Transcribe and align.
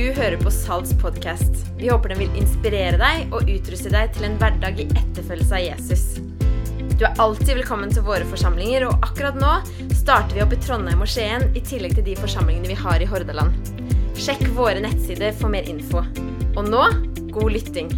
Du 0.00 0.06
hører 0.16 0.38
på 0.40 0.48
Salts 0.48 0.94
podkast. 0.96 1.58
Vi 1.76 1.90
håper 1.90 2.14
den 2.14 2.22
vil 2.22 2.36
inspirere 2.40 2.96
deg 2.96 3.34
og 3.36 3.50
utruste 3.52 3.90
deg 3.92 4.14
til 4.14 4.24
en 4.30 4.38
hverdag 4.40 4.78
i 4.80 4.86
etterfølgelse 4.86 5.58
av 5.58 5.60
Jesus. 5.60 6.04
Du 6.96 7.02
er 7.04 7.20
alltid 7.20 7.50
velkommen 7.58 7.90
til 7.92 8.06
våre 8.06 8.24
forsamlinger, 8.30 8.86
og 8.88 9.04
akkurat 9.04 9.36
nå 9.36 9.50
starter 9.98 10.38
vi 10.38 10.40
opp 10.46 10.54
i 10.56 10.60
Trondheim 10.64 11.04
og 11.04 11.10
Skien 11.12 11.44
i 11.52 11.60
tillegg 11.60 11.98
til 11.98 12.06
de 12.06 12.14
forsamlingene 12.16 12.70
vi 12.72 12.78
har 12.80 13.04
i 13.04 13.08
Hordaland. 13.10 13.52
Sjekk 14.16 14.46
våre 14.56 14.80
nettsider 14.80 15.36
for 15.36 15.52
mer 15.52 15.68
info. 15.68 16.00
Og 16.54 16.62
nå 16.64 16.86
god 17.36 17.52
lytting. 17.58 17.92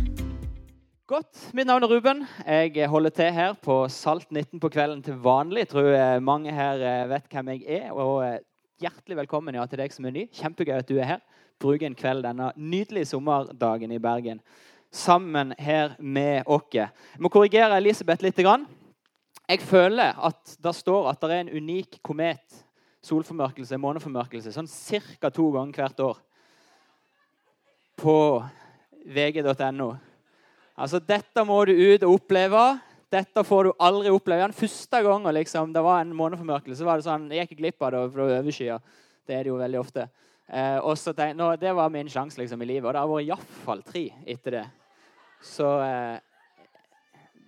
Godt. 1.06 1.52
Mitt 1.54 1.70
navn 1.70 1.86
er 1.86 1.94
Ruben. 1.94 2.24
Jeg 2.42 2.90
holder 2.90 3.14
til 3.14 3.30
her 3.36 3.54
på 3.62 3.84
Salt 3.94 4.26
19 4.26 4.58
på 4.58 4.72
kvelden 4.74 5.04
til 5.06 5.22
vanlig. 5.22 5.68
Jeg 5.68 5.74
tror 5.76 5.92
eh, 5.94 6.18
mange 6.18 6.50
her 6.56 6.82
eh, 6.82 7.04
vet 7.14 7.30
hvem 7.30 7.54
jeg 7.54 7.78
er. 7.78 7.94
Og 7.94 8.24
eh, 8.26 8.40
hjertelig 8.82 9.22
velkommen 9.22 9.54
ja, 9.54 9.70
til 9.70 9.84
deg 9.84 9.94
som 9.94 10.10
er 10.10 10.18
ny. 10.18 10.26
Kjempegøy 10.34 10.80
at 10.80 10.90
du 10.90 10.98
er 10.98 11.14
her. 11.14 11.22
Bruker 11.62 11.86
en 11.86 11.98
kveld 11.98 12.24
denne 12.26 12.50
nydelige 12.58 13.12
sommerdagen 13.12 13.94
i 13.94 14.00
Bergen 14.02 14.42
sammen 14.92 15.54
her 15.58 15.94
med 15.98 16.42
oss. 16.46 16.68
Jeg 16.74 17.22
må 17.22 17.30
korrigere 17.32 17.78
Elisabeth 17.80 18.24
litt. 18.24 18.38
Jeg 18.42 19.64
føler 19.64 20.18
at 20.18 20.56
det 20.62 20.74
står 20.76 21.08
at 21.10 21.22
det 21.22 21.32
er 21.32 21.44
en 21.46 21.54
unik 21.62 22.00
komet, 22.04 22.60
solformørkelse, 23.02 23.80
måneformørkelse, 23.80 24.52
sånn 24.54 24.68
ca. 24.68 25.30
to 25.30 25.48
ganger 25.54 25.80
hvert 25.80 26.02
år 26.04 26.20
på 27.98 28.16
vg.no. 29.06 29.90
Altså, 30.76 31.00
dette 31.04 31.44
må 31.44 31.58
du 31.68 31.72
ut 31.74 32.04
og 32.06 32.16
oppleve. 32.16 32.62
Dette 33.12 33.44
får 33.44 33.68
du 33.68 33.72
aldri 33.82 34.12
oppleve. 34.12 34.46
Den 34.48 34.56
første 34.56 35.02
gangen 35.04 35.36
liksom, 35.36 35.72
det 35.74 35.82
var 35.84 36.00
en 36.00 36.14
måneformørkelse, 36.16 36.84
var 36.86 37.00
det 37.00 37.06
sånn, 37.06 37.28
jeg 37.32 37.48
gikk 37.48 37.58
glipp 37.60 37.84
av 37.84 37.92
det 37.92 38.04
for 38.14 38.22
det 38.28 38.38
var. 38.40 38.84
Det 39.22 39.36
er 39.36 39.44
det 39.44 39.52
jo 39.52 39.58
veldig 39.60 39.80
ofte. 39.82 40.06
Eh, 40.48 40.78
og 40.78 40.96
så 40.98 41.14
tenkte, 41.14 41.38
nå, 41.38 41.54
Det 41.56 41.72
var 41.74 41.90
min 41.90 42.08
sjanse 42.08 42.40
liksom, 42.40 42.62
i 42.62 42.66
livet, 42.66 42.86
og 42.86 42.92
det 42.92 43.00
har 43.00 43.10
vært 43.12 43.28
iallfall 43.28 43.82
tre 43.86 44.04
etter 44.26 44.58
det. 44.58 44.64
Så 45.42 45.68
eh, 45.82 46.18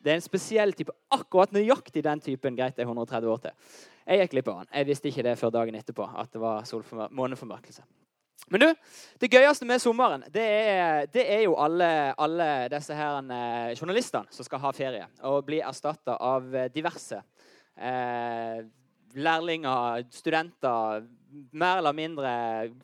det 0.04 0.12
er 0.12 0.20
en 0.20 0.24
spesiell 0.24 0.72
type. 0.76 0.94
Akkurat 1.14 1.52
nøyaktig 1.54 2.04
den 2.04 2.20
typen 2.20 2.56
greit 2.56 2.76
det 2.76 2.84
er 2.84 2.90
130 2.90 3.30
år 3.32 3.42
til. 3.46 3.74
Jeg 4.04 4.20
gikk 4.20 4.32
glipp 4.34 4.48
av 4.52 4.62
den. 4.62 4.72
Jeg 4.74 4.88
visste 4.90 5.08
ikke 5.08 5.24
det 5.24 5.38
før 5.40 5.52
dagen 5.54 5.76
etterpå. 5.78 6.08
at 6.16 6.32
det 6.32 6.40
var 6.40 6.64
måneformørkelse. 7.10 7.82
Men 8.52 8.60
du, 8.60 8.66
det 9.22 9.30
gøyeste 9.32 9.64
med 9.64 9.80
sommeren 9.80 10.24
det 10.28 10.42
er, 10.44 11.06
det 11.08 11.22
er 11.32 11.44
jo 11.46 11.54
alle, 11.56 12.12
alle 12.20 12.68
disse 12.68 12.92
her, 12.92 13.22
eh, 13.32 13.72
journalistene 13.78 14.28
som 14.30 14.44
skal 14.44 14.60
ha 14.60 14.72
ferie 14.76 15.06
og 15.24 15.46
bli 15.46 15.62
erstatta 15.64 16.18
av 16.20 16.50
diverse 16.74 17.22
eh, 17.78 18.60
lærlinger, 19.14 20.04
studenter, 20.12 21.06
mer 21.52 21.80
eller 21.80 21.96
mindre 21.96 22.34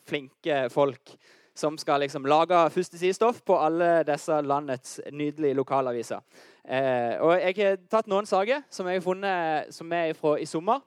flinke 0.09 0.65
folk 0.73 1.15
som 1.61 1.77
skal 1.79 2.01
liksom 2.01 2.27
lage 2.27 2.59
førstesidestoff 2.73 3.43
på 3.45 3.57
alle 3.59 4.03
disse 4.09 4.41
landets 4.43 5.01
nydelige 5.13 5.59
lokalaviser. 5.59 6.23
Eh, 6.65 7.17
og 7.21 7.35
Jeg 7.41 7.57
har 7.59 7.81
tatt 7.91 8.09
noen 8.09 8.29
saker 8.29 8.63
som 8.71 8.89
jeg 8.89 9.01
har 9.01 9.05
funnet 9.05 9.75
som 9.75 9.93
er 9.93 10.15
fra 10.17 10.37
i 10.41 10.47
sommer. 10.49 10.81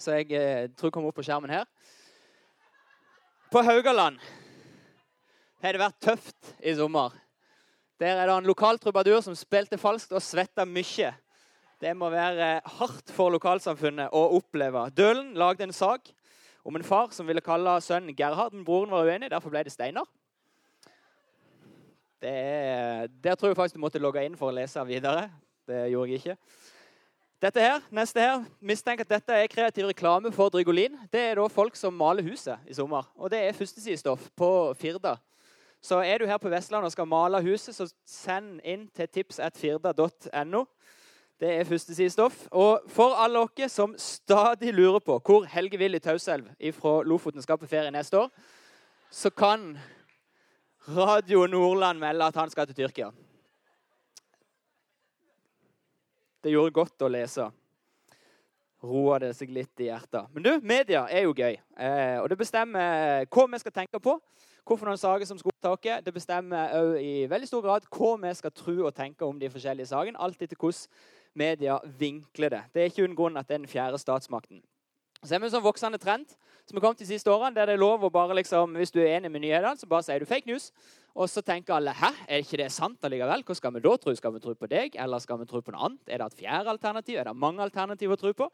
Så 0.00 0.16
jeg 0.16 0.32
eh, 0.32 0.68
tror 0.76 0.92
kommer 0.94 1.10
opp 1.10 1.18
på 1.20 1.26
skjermen 1.26 1.52
her. 1.52 1.66
På 3.50 3.62
Haugaland 3.66 4.20
har 5.60 5.74
det 5.74 5.82
vært 5.82 6.00
tøft 6.00 6.54
i 6.62 6.72
sommer. 6.78 7.12
Der 8.00 8.16
er 8.16 8.30
det 8.30 8.36
en 8.38 8.48
lokal 8.48 8.78
trubadur 8.80 9.20
som 9.20 9.36
spilte 9.36 9.76
falskt 9.76 10.14
og 10.16 10.24
svetta 10.24 10.64
mye. 10.64 11.10
Det 11.80 11.92
må 11.96 12.08
være 12.12 12.60
hardt 12.78 13.12
for 13.12 13.32
lokalsamfunnet 13.34 14.14
å 14.16 14.22
oppleve. 14.38 14.86
Dølen 14.96 15.34
lagde 15.36 15.66
en 15.66 15.76
sak 15.76 16.08
om 16.64 16.76
en 16.76 16.84
far 16.84 17.12
som 17.14 17.28
ville 17.28 17.42
kalle 17.44 17.76
sønnen 17.84 18.16
Gerhard, 18.16 18.54
men 18.54 18.64
broren 18.64 18.92
var 18.92 19.08
uenig. 19.08 19.30
Derfor 19.32 19.52
ble 19.52 19.64
det 19.66 19.72
Steinar. 19.72 20.08
Det 22.20 22.30
er, 22.30 23.06
der 23.24 23.34
tror 23.34 23.48
jeg 23.48 23.56
faktisk 23.56 23.78
du 23.78 23.80
måtte 23.80 24.02
logge 24.02 24.24
inn 24.24 24.36
for 24.36 24.50
å 24.50 24.56
lese 24.56 24.82
videre. 24.84 25.30
Det 25.68 25.86
gjorde 25.92 26.10
jeg 26.10 26.20
ikke. 26.20 26.36
Dette 27.40 27.62
her, 27.64 27.78
neste 27.96 28.20
her, 28.20 28.42
Mistenk 28.60 29.00
at 29.00 29.08
dette 29.08 29.32
er 29.32 29.48
kreativ 29.48 29.86
reklame 29.88 30.28
for 30.32 30.52
Drygolin. 30.52 30.98
Det 31.08 31.22
er 31.30 31.38
da 31.40 31.46
folk 31.48 31.78
som 31.80 31.96
maler 31.96 32.26
huset 32.26 32.68
i 32.68 32.76
sommer. 32.76 33.06
Og 33.16 33.32
det 33.32 33.40
er 33.40 33.56
førstesidestoff 33.56 34.26
på 34.36 34.50
Firda. 34.76 35.14
Så 35.80 36.02
er 36.04 36.20
du 36.20 36.26
her 36.28 36.36
på 36.36 36.52
Vestlandet 36.52 36.90
og 36.90 36.92
skal 36.92 37.08
male 37.08 37.40
huset, 37.40 37.72
så 37.72 37.88
send 38.04 38.60
inn 38.60 38.84
til 38.92 39.08
tips.firda.no. 39.08 40.66
Det 41.40 41.48
er 41.48 41.64
førstesidestoff. 41.64 42.42
Og 42.50 42.82
for 42.92 43.16
alle 43.16 43.40
dere 43.56 43.68
som 43.72 43.94
stadig 43.98 44.74
lurer 44.76 45.00
på 45.00 45.16
hvor 45.24 45.46
Helge 45.48 45.78
Willy 45.80 45.98
Tauselv 45.98 46.50
fra 46.76 47.02
Lofoten 47.02 47.42
skal 47.42 47.58
på 47.58 47.68
ferie 47.70 47.90
neste 47.90 48.18
år, 48.18 48.28
så 49.10 49.30
kan 49.30 49.78
Radio 50.88 51.46
Nordland 51.46 51.98
melde 51.98 52.24
at 52.24 52.36
han 52.36 52.50
skal 52.50 52.66
til 52.66 52.76
Tyrkia. 52.76 53.08
Det 56.44 56.52
gjorde 56.52 56.76
godt 56.76 57.04
å 57.04 57.08
lese. 57.08 57.46
Roa 58.84 59.18
det 59.20 59.34
seg 59.36 59.52
litt 59.52 59.80
i 59.80 59.88
hjertet. 59.88 60.28
Men 60.32 60.44
du, 60.44 60.50
media 60.64 61.06
er 61.08 61.24
jo 61.24 61.34
gøy. 61.36 61.56
Eh, 61.56 62.16
og 62.20 62.28
det 62.32 62.38
bestemmer 62.40 63.26
hva 63.28 63.46
vi 63.52 63.60
skal 63.60 63.74
tenke 63.76 64.00
på. 64.00 64.16
Hvorfor 64.64 64.88
noen 64.88 65.00
saker 65.00 65.26
som 65.26 65.38
skal 65.40 65.52
oppta 65.52 66.00
Det 66.04 66.12
bestemmer 66.14 66.72
òg 66.76 67.00
i 67.00 67.26
veldig 67.28 67.48
stor 67.48 67.64
grad 67.64 67.88
hva 67.88 68.12
vi 68.20 68.34
skal 68.36 68.52
tro 68.52 68.76
og 68.86 68.94
tenke 68.94 69.24
om 69.24 69.40
de 69.40 69.50
forskjellige 69.50 69.88
sakene. 69.92 70.20
Alt 70.20 70.42
etter 70.42 70.56
hvordan 70.56 70.88
media 71.36 71.78
vinkler 71.98 72.50
det. 72.52 72.62
Det 72.74 72.82
er 72.82 72.90
ikke 72.90 73.06
uten 73.06 73.16
grunn 73.18 73.38
at 73.40 73.48
det 73.48 73.56
er 73.56 73.62
den 73.62 73.70
fjerde 73.70 73.98
statsmakten. 74.00 74.62
Så 75.20 75.34
er 75.36 75.42
vi 75.42 75.50
en 75.50 75.52
sånn 75.52 75.64
voksende 75.64 76.00
trend 76.00 76.30
som 76.64 76.78
har 76.78 76.84
kommet 76.84 77.02
de 77.02 77.08
siste 77.08 77.28
årene, 77.28 77.52
der 77.56 77.68
det 77.68 77.74
er 77.76 77.82
lov 77.82 78.04
å 78.06 78.12
bare 78.12 78.36
liksom, 78.38 78.76
Hvis 78.78 78.92
du 78.94 79.00
er 79.02 79.18
enig 79.18 79.30
med 79.32 79.42
nyhetene, 79.42 79.76
så 79.76 79.88
bare 79.90 80.06
sier 80.06 80.22
du 80.22 80.28
fake 80.28 80.48
news. 80.48 80.70
Og 81.18 81.28
så 81.28 81.42
tenker 81.42 81.74
alle 81.74 81.92
hæ, 81.92 82.12
er 82.28 82.44
ikke 82.44 82.60
det 82.60 82.70
sant 82.72 83.04
allikevel? 83.04 83.42
Hva 83.44 83.56
skal 83.58 83.74
vi 83.74 83.82
da 83.84 83.96
tro? 83.98 84.14
Skal 84.14 84.32
vi 84.36 84.40
tro 84.40 84.54
på 84.54 84.68
deg, 84.70 84.94
eller 84.94 85.20
skal 85.20 85.40
vi 85.40 85.48
tro 85.50 85.60
på 85.60 85.74
noe 85.74 85.90
annet? 85.90 86.02
Er 86.06 86.22
det 86.22 86.30
et 86.30 86.44
fjerde 86.44 86.72
alternativ? 86.72 87.18
Er 87.18 87.28
det 87.28 87.36
mange 87.36 87.64
alternativer 87.66 88.16
å 88.16 88.20
tro 88.20 88.32
på? 88.38 88.48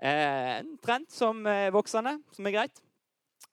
Eh, 0.00 0.56
en 0.62 0.72
trend 0.82 1.10
som 1.12 1.44
er 1.46 1.70
voksende, 1.76 2.16
som 2.32 2.48
er 2.48 2.56
greit. 2.56 2.82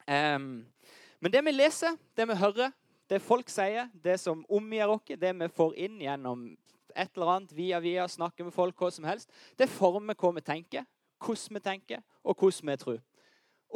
Eh, 0.08 0.40
men 0.40 1.34
det 1.34 1.44
vi 1.44 1.54
leser, 1.54 2.00
det 2.16 2.30
vi 2.32 2.40
hører, 2.40 2.72
det 3.12 3.22
folk 3.24 3.52
sier, 3.52 3.92
det 4.04 4.18
som 4.20 4.46
omgir 4.50 4.90
oss, 4.92 5.14
det 5.14 5.34
vi 5.36 5.52
får 5.60 5.76
inn 5.84 6.02
gjennom 6.04 6.48
et 6.98 7.14
eller 7.16 7.34
annet 7.36 7.54
via 7.56 7.80
via, 7.84 8.08
snakke 8.10 8.46
med 8.48 8.56
folk, 8.56 8.78
hva 8.80 8.90
som 8.94 9.08
helst. 9.08 9.32
Det 9.60 9.70
former 9.70 10.18
hva 10.18 10.34
vi 10.38 10.44
tenker, 10.46 10.88
hvordan 11.24 11.60
vi 11.60 11.64
tenker, 11.70 12.04
og 12.24 12.36
hvordan 12.38 12.72
vi 12.72 12.78
tror. 12.84 13.00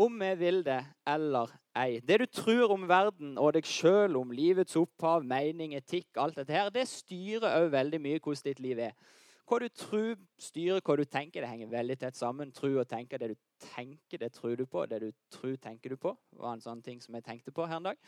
Om 0.01 0.19
vi 0.21 0.35
vil 0.39 0.61
det 0.63 0.79
eller 1.07 1.51
ei. 1.75 1.99
Det 1.99 2.19
du 2.21 2.25
tror 2.25 2.71
om 2.71 2.87
verden 2.87 3.33
og 3.37 3.53
deg 3.57 3.67
sjøl, 3.67 4.15
om 4.15 4.31
livets 4.31 4.77
opphav, 4.79 5.25
mening, 5.27 5.75
etikk, 5.75 6.15
alt 6.17 6.39
dette 6.39 6.55
her, 6.55 6.69
det 6.71 6.87
styrer 6.87 7.57
òg 7.57 7.73
veldig 7.73 7.99
mye 7.99 8.21
hvordan 8.21 8.47
ditt 8.47 8.63
liv 8.63 8.79
er. 8.87 8.95
Hva 9.51 9.57
du 9.59 9.67
tror, 9.75 10.15
styrer 10.39 10.79
hva 10.79 10.95
du 10.95 11.03
tenker. 11.03 11.43
Det 11.43 11.49
henger 11.49 11.71
veldig 11.73 11.97
tett 11.99 12.15
sammen. 12.15 12.53
Tro 12.55 12.69
og 12.79 12.87
tenke. 12.87 13.17
Det 13.19 13.33
du 13.33 13.65
tenker, 13.73 14.21
det 14.21 14.29
tror 14.37 14.55
du 14.55 14.63
på. 14.63 14.85
Det 14.87 15.01
du 15.03 15.09
tror, 15.33 15.57
tenker 15.59 15.91
du 15.91 15.97
på. 15.99 16.13
Det 16.31 16.39
var 16.39 16.55
en 16.55 16.63
sånn 16.63 16.83
ting 16.85 17.01
som 17.03 17.17
jeg 17.17 17.25
tenkte 17.25 17.51
på 17.51 17.65
her 17.67 17.81
en 17.81 17.89
dag. 17.89 17.99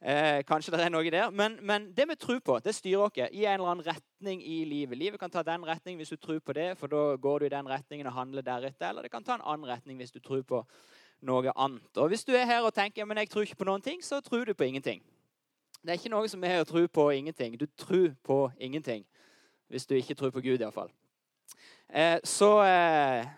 Eh, 0.00 0.40
kanskje 0.48 0.72
det 0.72 0.80
er 0.86 0.92
noe 0.92 1.10
der. 1.12 1.30
Men, 1.30 1.58
men, 1.62 1.90
det 1.92 2.06
vi 2.08 2.16
tror 2.16 2.38
på, 2.40 2.58
det 2.64 2.72
styrer 2.74 3.02
oss 3.04 3.18
i 3.20 3.44
en 3.44 3.58
eller 3.58 3.68
annen 3.68 3.86
retning 3.86 4.40
i 4.40 4.64
livet. 4.64 4.98
Livet 4.98 5.20
kan 5.20 5.30
ta 5.30 5.42
den 5.44 5.66
retningen 5.66 6.00
hvis 6.00 6.14
du 6.14 6.16
tror 6.16 6.40
på 6.40 6.56
det, 6.56 6.78
for 6.78 6.88
da 6.88 7.16
går 7.20 7.38
du 7.38 7.46
i 7.46 7.52
den 7.52 7.68
retningen 7.68 8.06
og 8.06 8.16
handler 8.16 8.42
deretter. 8.42 8.88
Eller 8.88 9.02
det 9.02 9.12
kan 9.12 9.24
ta 9.24 9.36
en 9.36 9.44
annen 9.44 9.68
retning 9.68 10.00
hvis 10.00 10.14
du 10.14 10.20
tror 10.20 10.42
på 10.42 10.64
noe 11.20 11.52
annet. 11.52 11.96
Og 11.96 12.08
Hvis 12.08 12.24
du 12.24 12.32
er 12.32 12.48
her 12.48 12.64
og 12.64 12.74
tenker 12.74 13.04
men 13.04 13.18
jeg 13.18 13.30
tror 13.30 13.44
ikke 13.44 13.60
på 13.60 13.68
noen 13.68 13.82
ting, 13.84 14.00
så 14.04 14.20
tror 14.20 14.44
du 14.44 14.54
på 14.54 14.64
ingenting. 14.64 15.02
Det 15.84 15.92
er 15.92 16.00
ikke 16.00 16.12
noe 16.12 16.28
som 16.28 16.44
er 16.44 16.60
å 16.60 16.68
tro 16.68 16.86
på 16.86 17.10
ingenting. 17.10 17.58
Du 17.60 17.66
tror 17.76 18.14
på 18.24 18.50
ingenting. 18.58 19.04
Hvis 19.68 19.86
du 19.86 19.94
ikke 19.94 20.14
tror 20.14 20.30
på 20.30 20.40
Gud, 20.40 20.60
iallfall. 20.60 20.90
Eh, 21.88 22.18
så 22.24 22.50
eh, 22.64 23.28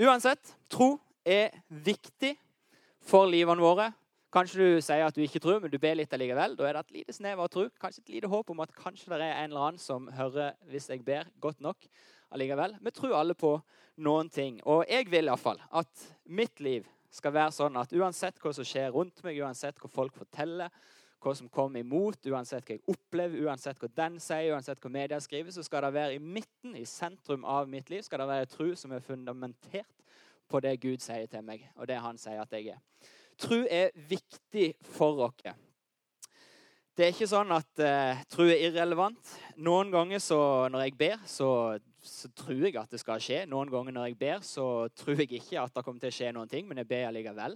uansett 0.00 0.56
tro 0.70 0.98
er 1.24 1.52
viktig 1.68 2.34
for 3.00 3.28
livene 3.28 3.62
våre. 3.62 3.92
Kanskje 4.28 4.60
du 4.60 4.82
sier 4.84 5.06
at 5.06 5.16
du 5.16 5.22
ikke 5.24 5.40
tror, 5.40 5.62
men 5.62 5.72
du 5.72 5.78
ber 5.80 5.94
litt 5.96 6.12
allikevel. 6.12 6.52
Da 6.58 6.66
er 6.68 6.76
det 6.76 6.82
et 6.82 6.96
lite 6.98 7.14
snev 7.16 7.40
av 7.40 7.48
tro. 7.52 7.64
Kanskje 7.80 8.02
et 8.02 8.10
lite 8.18 8.28
håp 8.28 8.50
om 8.52 8.60
at 8.60 8.74
kanskje 8.76 9.14
det 9.14 9.24
er 9.24 9.38
en 9.38 9.50
eller 9.54 9.64
annen 9.70 9.80
som 9.80 10.10
hører 10.12 10.52
hvis 10.68 10.90
jeg 10.92 11.00
ber 11.06 11.30
godt 11.40 11.62
nok. 11.64 11.88
allikevel. 12.30 12.74
Vi 12.84 12.90
tror 12.92 13.14
alle 13.16 13.34
på 13.34 13.54
noen 14.04 14.28
ting. 14.28 14.60
Og 14.68 14.84
jeg 14.84 15.08
vil 15.08 15.30
iallfall 15.30 15.62
at 15.72 16.04
mitt 16.28 16.60
liv 16.60 16.84
skal 17.10 17.32
være 17.32 17.54
sånn 17.56 17.76
at 17.80 17.92
uansett 17.96 18.36
hva 18.42 18.52
som 18.52 18.66
skjer 18.68 18.92
rundt 18.92 19.22
meg, 19.24 19.40
uansett 19.40 19.80
hva 19.80 19.88
folk 19.88 20.16
forteller, 20.20 20.68
hva 21.24 21.34
som 21.34 21.48
kommer 21.48 21.80
imot, 21.80 22.28
uansett 22.28 22.68
hva 22.68 22.76
jeg 22.76 22.84
opplever, 22.84 23.48
uansett 23.48 23.80
hva 23.80 23.88
den 23.96 24.18
sier, 24.20 24.52
uansett 24.52 24.82
hva 24.84 24.92
media 24.92 25.18
skriver, 25.24 25.54
så 25.56 25.64
skal 25.64 25.86
det 25.86 25.94
være 25.96 26.18
i 26.18 26.22
midten, 26.22 26.76
i 26.76 26.84
sentrum 26.84 27.48
av 27.48 27.68
mitt 27.70 27.88
liv, 27.90 28.04
skal 28.04 28.22
det 28.22 28.28
være 28.28 28.50
tro 28.52 28.68
som 28.76 28.92
er 28.92 29.04
fundamentert 29.04 30.04
på 30.48 30.60
det 30.64 30.76
Gud 30.84 31.00
sier 31.00 31.26
til 31.32 31.44
meg, 31.44 31.64
og 31.76 31.88
det 31.88 31.98
han 32.04 32.20
sier 32.20 32.44
at 32.44 32.52
jeg 32.52 32.76
er. 32.76 32.84
Tro 33.38 33.62
er 33.70 33.92
viktig 33.94 34.72
for 34.82 35.20
oss. 35.28 35.56
Det 36.98 37.04
er 37.06 37.12
ikke 37.14 37.28
sånn 37.30 37.52
at 37.54 37.82
uh, 37.84 38.22
tro 38.26 38.48
er 38.50 38.64
irrelevant. 38.66 39.28
Noen 39.62 39.92
ganger 39.94 40.18
så, 40.18 40.38
når 40.66 40.88
jeg 40.88 40.96
ber, 40.98 41.20
så, 41.30 41.50
så, 42.02 42.26
tror 42.34 42.64
jeg 42.66 42.74
at 42.80 42.90
det 42.90 42.98
skal 42.98 43.22
skje. 43.22 43.44
Noen 43.46 43.70
ganger 43.70 43.94
når 43.94 44.08
jeg 44.08 44.18
ber, 44.18 44.42
så 44.42 44.64
tror 44.98 45.22
jeg 45.22 45.38
ikke 45.38 45.62
at 45.62 45.76
det 45.76 45.84
kommer 45.86 46.02
til 46.02 46.10
å 46.10 46.16
skje 46.16 46.32
noen 46.34 46.50
ting, 46.50 46.66
men 46.66 46.82
jeg 46.82 46.90
ber 46.90 47.06
allikevel. 47.12 47.54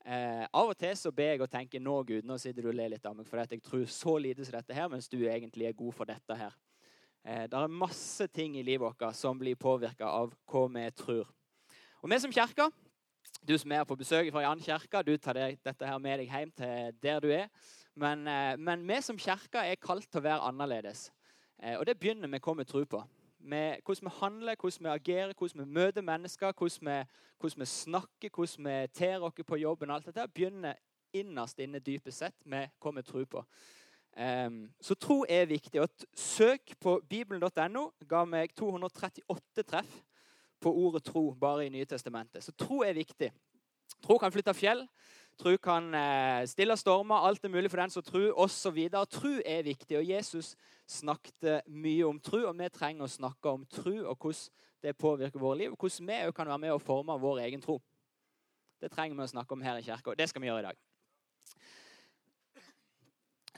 Eh, 0.00 0.46
av 0.48 0.72
og 0.72 0.78
til 0.80 0.96
så 0.96 1.12
ber 1.12 1.34
jeg 1.34 1.44
og 1.44 1.52
tenker 1.52 1.82
nå, 1.84 1.98
Gud, 2.08 2.24
nå 2.24 2.38
sitter 2.40 2.64
du 2.64 2.70
og 2.70 2.78
ler 2.78 2.88
litt 2.94 3.04
av 3.04 3.12
meg 3.18 3.26
fordi 3.28 3.58
jeg 3.58 3.64
tror 3.66 3.82
så 3.92 4.14
lite 4.16 4.46
som 4.48 4.56
dette 4.56 4.72
her, 4.72 4.88
mens 4.88 5.12
du 5.12 5.18
egentlig 5.20 5.68
er 5.68 5.76
god 5.76 5.92
for 5.98 6.08
dette 6.08 6.38
her. 6.40 6.56
Eh, 7.20 7.44
det 7.52 7.60
er 7.60 7.80
masse 7.82 8.30
ting 8.32 8.56
i 8.56 8.64
livet 8.64 8.86
vårt 8.86 9.12
som 9.18 9.36
blir 9.36 9.60
påvirka 9.60 10.08
av 10.08 10.32
hva 10.48 10.64
vi 10.72 10.86
tror. 10.96 11.28
Og 12.00 12.08
vi 12.08 12.20
som 12.22 12.32
kirke, 12.32 12.70
du 13.48 13.58
som 13.58 13.72
er 13.72 13.84
på 13.84 13.96
besøk 13.96 14.32
fra 14.32 14.42
annen 14.44 14.64
kirke, 14.64 15.02
du 15.02 15.16
tar 15.16 15.38
dette 15.64 15.86
her 15.86 15.98
med 15.98 16.20
deg 16.20 16.28
hjem 16.30 16.52
til 16.56 16.98
der 17.02 17.20
du 17.20 17.30
er. 17.32 17.48
Men, 17.96 18.26
eh, 18.28 18.56
men 18.58 18.84
vi 18.88 19.00
som 19.02 19.18
kirke 19.18 19.64
er 19.64 19.80
kalt 19.80 20.08
til 20.10 20.20
å 20.20 20.26
være 20.28 20.44
annerledes. 20.48 21.10
Eh, 21.62 21.78
og 21.78 21.86
det 21.86 21.98
begynner 21.98 22.28
med 22.28 22.40
hva 22.40 22.54
vi 22.58 22.64
tror 22.64 22.84
på. 22.84 23.02
Med 23.40 23.80
hvordan 23.84 24.10
vi 24.10 24.14
handler, 24.20 24.56
hvordan 24.60 24.86
vi 24.86 24.94
agerer, 24.94 25.34
hvordan 25.34 25.64
vi 25.64 25.72
møter 25.72 26.02
mennesker, 26.02 26.52
hvordan 26.52 26.88
vi, 26.88 26.98
hvordan 27.40 27.60
vi 27.60 27.66
snakker, 27.66 28.30
hvordan 28.34 28.64
vi 28.68 28.86
ter 28.94 29.20
oss 29.20 29.44
på 29.46 29.56
jobben. 29.56 29.90
Alt 29.90 30.06
dette 30.06 30.28
begynner 30.28 30.74
innerst 31.12 31.58
inne 31.58 31.80
dypest 31.80 32.18
sett 32.18 32.46
med 32.46 32.68
hva 32.80 32.92
vi 32.94 33.02
tror 33.02 33.24
på. 33.24 33.44
Um, 34.20 34.72
så 34.80 34.94
tro 34.94 35.24
er 35.28 35.46
viktig. 35.46 35.80
Og 35.80 35.88
søk 36.14 36.74
på 36.80 37.00
bibelen.no 37.08 37.90
ga 38.08 38.24
meg 38.24 38.54
238 38.58 39.64
treff 39.66 40.00
på 40.60 40.72
ordet 40.72 41.04
tro 41.06 41.30
bare 41.40 41.66
i 41.66 41.72
Nye 41.72 41.88
Testamentet. 41.88 42.44
Så 42.44 42.52
tro 42.52 42.82
er 42.84 42.96
viktig. 42.96 43.30
Tro 44.00 44.18
kan 44.18 44.32
flytte 44.32 44.54
fjell. 44.56 44.84
Tro 45.40 45.54
kan 45.62 45.94
eh, 45.94 46.46
stille 46.48 46.76
stormer. 46.76 47.26
Alt 47.26 47.44
er 47.44 47.52
mulig 47.52 47.70
for 47.72 47.80
den 47.80 47.92
som 47.92 48.04
tror, 48.04 48.32
osv. 48.44 48.78
Tro 49.10 49.32
er 49.44 49.64
viktig. 49.64 49.98
og 49.98 50.08
Jesus 50.08 50.54
snakket 50.90 51.64
mye 51.66 52.04
om 52.08 52.20
tro, 52.20 52.42
og 52.48 52.58
vi 52.58 52.68
trenger 52.68 53.06
å 53.06 53.12
snakke 53.12 53.54
om 53.54 53.64
tro 53.70 53.94
og 54.02 54.16
hvordan 54.16 54.66
det 54.80 54.96
påvirker 54.96 55.40
våre 55.40 55.58
liv. 55.58 55.72
Og 55.72 55.80
hvordan 55.80 56.08
vi 56.08 56.20
òg 56.26 56.34
kan 56.36 56.48
være 56.48 56.64
med 56.66 56.74
og 56.74 56.82
forme 56.82 57.16
vår 57.20 57.44
egen 57.46 57.64
tro. 57.64 57.80
Det 58.80 58.90
trenger 58.92 59.16
vi 59.16 59.26
å 59.26 59.32
snakke 59.34 59.56
om 59.56 59.64
her 59.64 59.80
i 59.80 59.84
kirka. 59.84 60.14
Det 60.16 60.28
skal 60.28 60.42
vi 60.42 60.48
gjøre 60.48 60.64
i 60.64 60.68
dag. 60.70 60.78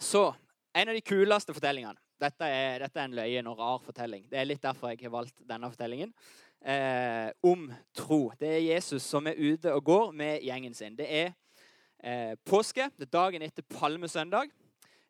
Så 0.02 0.32
en 0.74 0.88
av 0.88 0.96
de 0.96 1.04
kuleste 1.04 1.54
fortellingene 1.54 2.00
dette 2.22 2.46
er, 2.46 2.78
dette 2.84 3.00
er 3.00 3.08
en 3.08 3.16
løyen 3.18 3.48
og 3.50 3.58
rar 3.58 3.80
fortelling. 3.82 4.26
Det 4.30 4.38
er 4.38 4.46
litt 4.46 4.62
derfor 4.62 4.92
jeg 4.92 5.00
har 5.02 5.14
valgt 5.14 5.42
denne 5.46 5.70
fortellingen. 5.70 6.12
Eh, 6.62 7.30
om 7.42 7.72
tro. 7.94 8.32
Det 8.38 8.48
er 8.48 8.74
Jesus 8.74 9.02
som 9.02 9.26
er 9.26 9.34
ute 9.34 9.72
og 9.74 9.84
går 9.84 10.12
med 10.14 10.44
gjengen 10.46 10.74
sin. 10.74 10.94
Det 10.94 11.08
er 11.10 11.32
eh, 11.98 12.36
påske. 12.46 12.86
Det 12.98 13.08
er 13.08 13.18
dagen 13.18 13.42
etter 13.42 13.66
palmesøndag. 13.66 14.52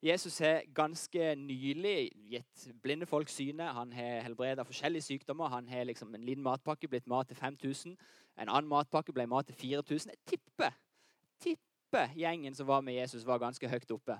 Jesus 0.02 0.38
har 0.38 0.64
ganske 0.74 1.34
nylig 1.36 2.10
gitt 2.30 2.64
blinde 2.82 3.06
folk 3.06 3.28
syne. 3.28 3.68
Han 3.68 3.92
har 3.92 4.24
helbredet 4.24 4.66
forskjellige 4.66 5.02
sykdommer. 5.02 5.52
Han 5.52 5.68
har 5.68 5.84
liksom 5.84 6.14
en 6.14 6.24
liten 6.24 6.42
matpakke 6.42 6.88
blitt 6.88 7.06
mat 7.06 7.28
til 7.28 7.36
5000. 7.36 7.96
En 8.40 8.48
annen 8.48 8.68
matpakke 8.70 9.12
ble 9.12 9.26
mat 9.26 9.46
til 9.46 9.54
4000. 9.54 10.10
Jeg 10.10 10.18
tipper, 10.26 10.72
tipper 11.40 12.16
gjengen 12.16 12.54
som 12.54 12.66
var 12.66 12.80
med 12.80 12.94
Jesus, 12.94 13.26
var 13.26 13.38
ganske 13.38 13.68
høyt 13.68 13.90
oppe 13.90 14.16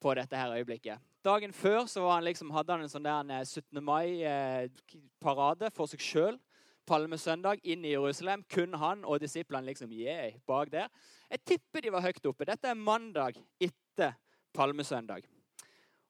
på 0.00 0.14
dette 0.14 0.36
her 0.36 0.52
øyeblikket. 0.52 0.98
Dagen 1.24 1.52
før 1.52 1.86
så 1.86 2.04
han 2.10 2.24
liksom, 2.24 2.50
hadde 2.50 2.72
han 2.72 2.84
en 2.84 2.92
sånn 2.92 3.08
der 3.08 3.44
17. 3.44 3.82
mai-parade 3.82 5.70
for 5.72 5.86
seg 5.88 6.04
sjøl. 6.04 6.38
Palmesøndag 6.86 7.62
inn 7.64 7.84
i 7.84 7.92
Jerusalem. 7.92 8.44
Kun 8.52 8.74
han 8.80 9.04
og 9.04 9.20
disiplene 9.20 9.66
liksom, 9.66 9.92
yeah, 9.92 10.34
bak 10.46 10.72
der. 10.72 10.88
Jeg 11.30 11.44
tipper 11.44 11.84
de 11.84 11.92
var 11.92 12.04
høyt 12.06 12.26
oppe. 12.26 12.46
Dette 12.48 12.70
er 12.70 12.78
mandag 12.78 13.40
etter 13.60 14.14
palmesøndag. 14.54 15.26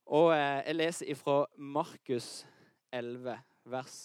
Og 0.07 0.33
eh, 0.37 0.63
jeg 0.69 0.77
leser 0.77 1.13
ifra 1.17 1.39
Markus 1.57 2.47
11, 2.95 3.39
vers 3.65 4.01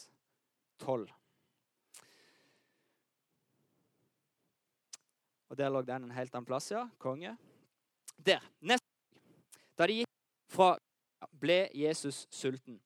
12. 0.81 1.09
Og 5.51 5.57
der 5.59 5.69
lå 5.69 5.81
den 5.83 6.07
en 6.07 6.15
helt 6.15 6.33
annen 6.35 6.47
plass, 6.47 6.71
ja. 6.71 6.87
Konge. 6.97 7.35
Der. 8.25 8.39
Neste 8.61 8.87
da 9.77 9.87
de 9.89 10.01
gikk 10.01 10.09
fra 10.51 10.75
ble 11.41 11.65
Jesus 11.73 12.27
sulten. 12.29 12.79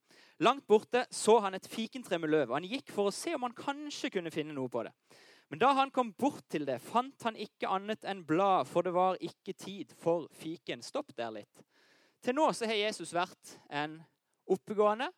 Langt 0.44 0.68
borte 0.68 1.06
så 1.16 1.38
han 1.46 1.56
et 1.56 1.68
fikentre 1.72 2.20
med 2.20 2.34
løv. 2.34 2.52
Han 2.52 2.68
gikk 2.68 2.92
for 2.92 3.08
å 3.08 3.16
se 3.16 3.36
om 3.38 3.46
han 3.48 3.56
kanskje 3.56 4.12
kunne 4.18 4.34
finne 4.34 4.56
noe 4.56 4.72
på 4.72 4.84
det. 4.84 4.92
Men 5.48 5.62
da 5.62 5.70
han 5.78 5.92
kom 5.94 6.12
bort 6.18 6.44
til 6.50 6.66
det, 6.68 6.80
fant 6.82 7.24
han 7.24 7.38
ikke 7.40 7.70
annet 7.72 8.04
enn 8.10 8.24
blad, 8.28 8.66
for 8.68 8.84
det 8.84 8.96
var 8.96 9.20
ikke 9.24 9.54
tid 9.54 9.94
for 10.02 10.26
fiken. 10.36 10.82
Stopp 10.84 11.14
der 11.16 11.32
litt. 11.38 11.64
Til 12.26 12.36
nå 12.36 12.50
så 12.58 12.68
har 12.68 12.80
Jesus 12.80 13.14
vært 13.14 13.56
en 13.70 14.00
oppegående, 14.50 15.12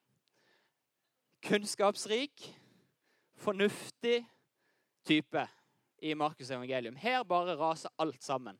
kunnskapsrik, 1.47 2.43
fornuftig 3.39 4.19
type 5.07 5.45
i 6.03 6.13
Markus' 6.17 6.51
evangelium. 6.51 6.97
Her 6.99 7.23
bare 7.23 7.55
raser 7.57 7.93
alt 7.97 8.21
sammen. 8.23 8.59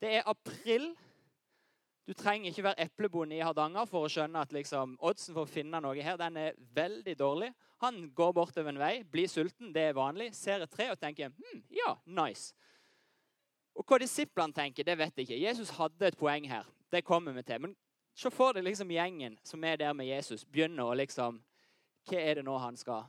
Det 0.00 0.16
er 0.16 0.28
april 0.28 0.94
du 2.06 2.12
trenger 2.14 2.52
ikke 2.52 2.62
være 2.68 2.84
eplebonde 2.86 3.34
i 3.34 3.42
Hardanger 3.42 3.88
for 3.90 4.06
å 4.06 4.10
skjønne 4.10 4.38
at 4.38 4.52
liksom, 4.54 4.94
oddsen 5.02 5.34
for 5.34 5.42
å 5.42 5.50
finne 5.50 5.80
noe 5.82 6.04
her 6.06 6.18
den 6.20 6.36
er 6.38 6.58
veldig 6.76 7.16
dårlig. 7.18 7.48
Han 7.82 7.98
går 8.14 8.32
bortover 8.36 8.70
en 8.70 8.78
vei, 8.78 9.00
blir 9.10 9.26
sulten, 9.28 9.72
det 9.74 9.88
er 9.88 9.98
vanlig, 9.98 10.30
ser 10.38 10.62
et 10.62 10.70
tre 10.70 10.86
og 10.92 11.00
tenker 11.00 11.34
hm, 11.34 11.64
ja, 11.74 11.96
nice. 12.06 12.54
Og 13.76 13.84
Hva 13.84 13.98
disiplene 14.00 14.54
tenker, 14.56 14.86
det 14.86 14.96
vet 14.96 15.18
jeg 15.18 15.26
ikke. 15.26 15.42
Jesus 15.42 15.74
hadde 15.76 16.08
et 16.08 16.16
poeng 16.16 16.46
her. 16.48 16.64
Det 16.92 17.02
kommer 17.04 17.34
vi 17.36 17.42
til. 17.44 17.60
Men 17.66 17.74
se 18.16 18.30
for 18.32 18.56
deg 18.56 18.64
liksom 18.64 18.94
gjengen 18.94 19.36
som 19.44 19.66
er 19.68 19.76
der 19.82 19.92
med 19.92 20.08
Jesus, 20.08 20.46
begynner 20.46 20.86
å 20.86 20.96
liksom 20.96 21.42
Hva 22.06 22.22
er 22.22 22.38
det 22.38 22.46
nå 22.46 22.54
han 22.62 22.78
skal 22.78 23.04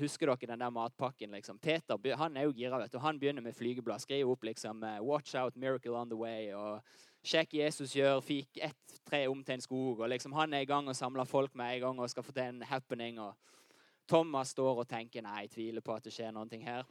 Husker 0.00 0.30
dere 0.30 0.54
den 0.54 0.64
der 0.64 0.72
matpakken? 0.72 1.30
liksom? 1.36 1.58
Peter 1.60 1.98
han 2.16 2.36
er 2.36 2.48
jo 2.48 2.54
gira. 2.56 2.78
vet 2.80 2.92
du. 2.92 2.98
Han 2.98 3.18
begynner 3.20 3.42
med 3.44 3.54
flygeblad. 3.54 4.00
Skriver 4.00 4.30
opp 4.30 4.42
liksom 4.42 4.80
'Watch 4.80 5.34
out, 5.34 5.54
miracle 5.54 5.94
on 5.94 6.08
the 6.08 6.16
way'. 6.16 6.54
og 6.56 6.82
Sjekk 7.22 7.54
Jesus 7.54 7.92
gjør 7.94 8.18
fikk 8.24 8.58
ett 8.58 8.96
tre 9.06 9.26
om 9.30 9.44
til 9.44 9.54
en 9.54 9.60
skog. 9.62 10.00
og 10.00 10.08
liksom 10.08 10.32
Han 10.32 10.54
er 10.54 10.60
i 10.60 10.66
gang 10.66 10.88
og 10.88 10.96
samler 10.96 11.24
folk 11.24 11.54
med 11.54 11.74
en 11.74 11.80
gang 11.80 12.00
og 12.00 12.10
skal 12.10 12.22
få 12.22 12.32
til 12.32 12.42
en 12.42 12.62
happening. 12.62 13.18
og 13.20 13.34
Thomas 14.08 14.48
står 14.48 14.78
og 14.78 14.88
tenker 14.88 15.22
nei, 15.22 15.42
jeg 15.42 15.50
tviler 15.50 15.80
på 15.80 15.94
at 15.94 16.04
det 16.04 16.12
skjer 16.12 16.32
noe 16.32 16.58
her. 16.62 16.84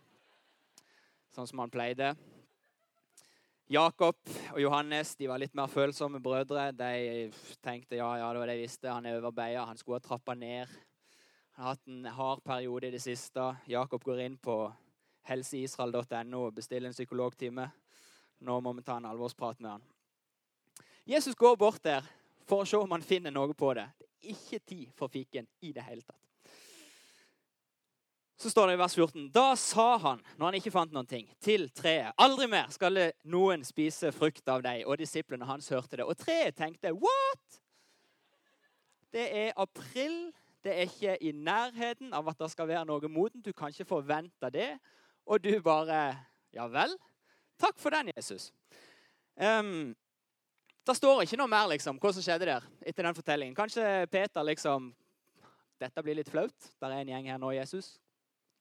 Sånn 1.36 1.48
som 1.48 1.60
han 1.60 1.69
pleide. 1.69 2.16
Jakob 3.72 4.16
og 4.54 4.62
Johannes 4.62 5.16
de 5.16 5.28
var 5.28 5.39
litt 5.39 5.54
mer 5.56 5.68
følsomme 5.68 6.19
brødre. 6.19 6.72
De 6.72 7.31
tenkte 7.63 7.95
ja, 7.95 8.18
ja, 8.18 8.31
det 8.31 8.39
var 8.39 8.48
det 8.48 8.56
jeg 8.57 8.68
visste. 8.68 8.92
Han 8.92 9.06
er 9.06 9.19
overbeia. 9.19 9.66
Han 9.66 9.78
skulle 9.78 10.00
ha 10.00 10.07
trappa 10.07 10.33
ned. 10.33 10.68
Han 11.56 11.66
har 11.66 11.75
hatt 11.75 11.88
en 11.88 12.06
hard 12.06 12.44
periode 12.44 12.88
i 12.88 12.92
det 12.92 13.01
siste. 13.01 13.56
Jakob 13.68 14.04
går 14.04 14.25
inn 14.25 14.38
på 14.38 14.57
helseisrael.no 15.28 16.45
og 16.48 16.56
bestiller 16.56 16.88
en 16.88 16.95
psykologtime. 16.95 17.69
Nå 18.39 18.60
må 18.60 18.74
vi 18.74 18.83
ta 18.83 18.98
en 18.98 19.12
alvorsprat 19.12 19.60
med 19.60 19.75
han. 19.78 19.92
Jesus 21.06 21.36
går 21.36 21.56
bort 21.58 21.84
der 21.84 22.06
for 22.48 22.62
å 22.62 22.68
se 22.68 22.78
om 22.78 22.92
han 22.94 23.06
finner 23.06 23.34
noe 23.34 23.54
på 23.58 23.74
det. 23.78 23.88
Det 23.98 24.08
er 24.08 24.34
ikke 24.36 24.60
tid 24.60 24.90
for 24.98 25.12
fiken 25.12 25.48
i 25.66 25.72
det 25.74 25.86
hele 25.86 26.04
tatt. 26.04 26.18
Så 28.42 28.50
står 28.50 28.68
det 28.68 28.74
i 28.74 28.81
vers 28.81 28.96
14. 28.98 29.28
Da 29.30 29.52
sa 29.60 29.98
han, 30.02 30.22
når 30.38 30.48
han 30.48 30.56
ikke 30.58 30.74
fant 30.74 30.94
noen 30.94 31.06
ting, 31.06 31.28
til 31.46 31.68
treet 31.78 32.16
Aldri 32.22 32.48
mer 32.50 32.72
skal 32.74 32.98
noen 33.30 33.62
spise 33.66 34.10
frukt 34.16 34.50
av 34.50 34.64
deg. 34.66 34.81
Og 34.90 34.98
disiplene 34.98 35.46
hans 35.46 35.70
hørte 35.70 36.00
det. 36.00 36.08
Og 36.10 36.18
treet 36.18 36.58
tenkte 36.58 36.94
What? 36.98 37.60
Det 39.14 39.28
er 39.44 39.54
april. 39.62 40.31
Det 40.66 40.74
er 40.74 40.90
ikke 40.90 41.16
i 41.22 41.36
nærheten 41.38 42.16
av 42.18 42.34
at 42.34 42.42
det 42.42 42.50
skal 42.54 42.70
være 42.70 42.88
noe 42.90 43.14
modent. 43.14 43.46
Du 43.46 43.54
kan 43.54 43.70
ikke 43.70 43.90
forvente 43.94 44.50
det. 44.54 44.72
Og 45.26 45.44
du 45.44 45.54
bare 45.62 46.02
Ja 46.52 46.66
vel? 46.68 46.98
Takk 47.62 47.78
for 47.80 47.94
den, 47.94 48.10
Jesus. 48.16 48.50
Um, 49.38 49.94
det 50.88 50.95
står 50.97 51.23
ikke 51.23 51.38
noe 51.38 51.52
mer 51.52 51.68
liksom, 51.69 52.00
hva 52.02 52.09
som 52.14 52.23
skjedde 52.26 52.47
der 52.50 52.64
etter 52.81 53.06
den 53.06 53.18
fortellingen. 53.18 53.57
Kanskje 53.57 54.07
Peter 54.11 54.45
liksom 54.47 54.92
Dette 55.81 56.04
blir 56.06 56.14
litt 56.14 56.30
flaut. 56.30 56.68
Der 56.78 56.92
er 56.94 57.02
en 57.02 57.09
gjeng 57.09 57.28
her 57.31 57.40
nå, 57.42 57.56
Jesus. 57.56 57.95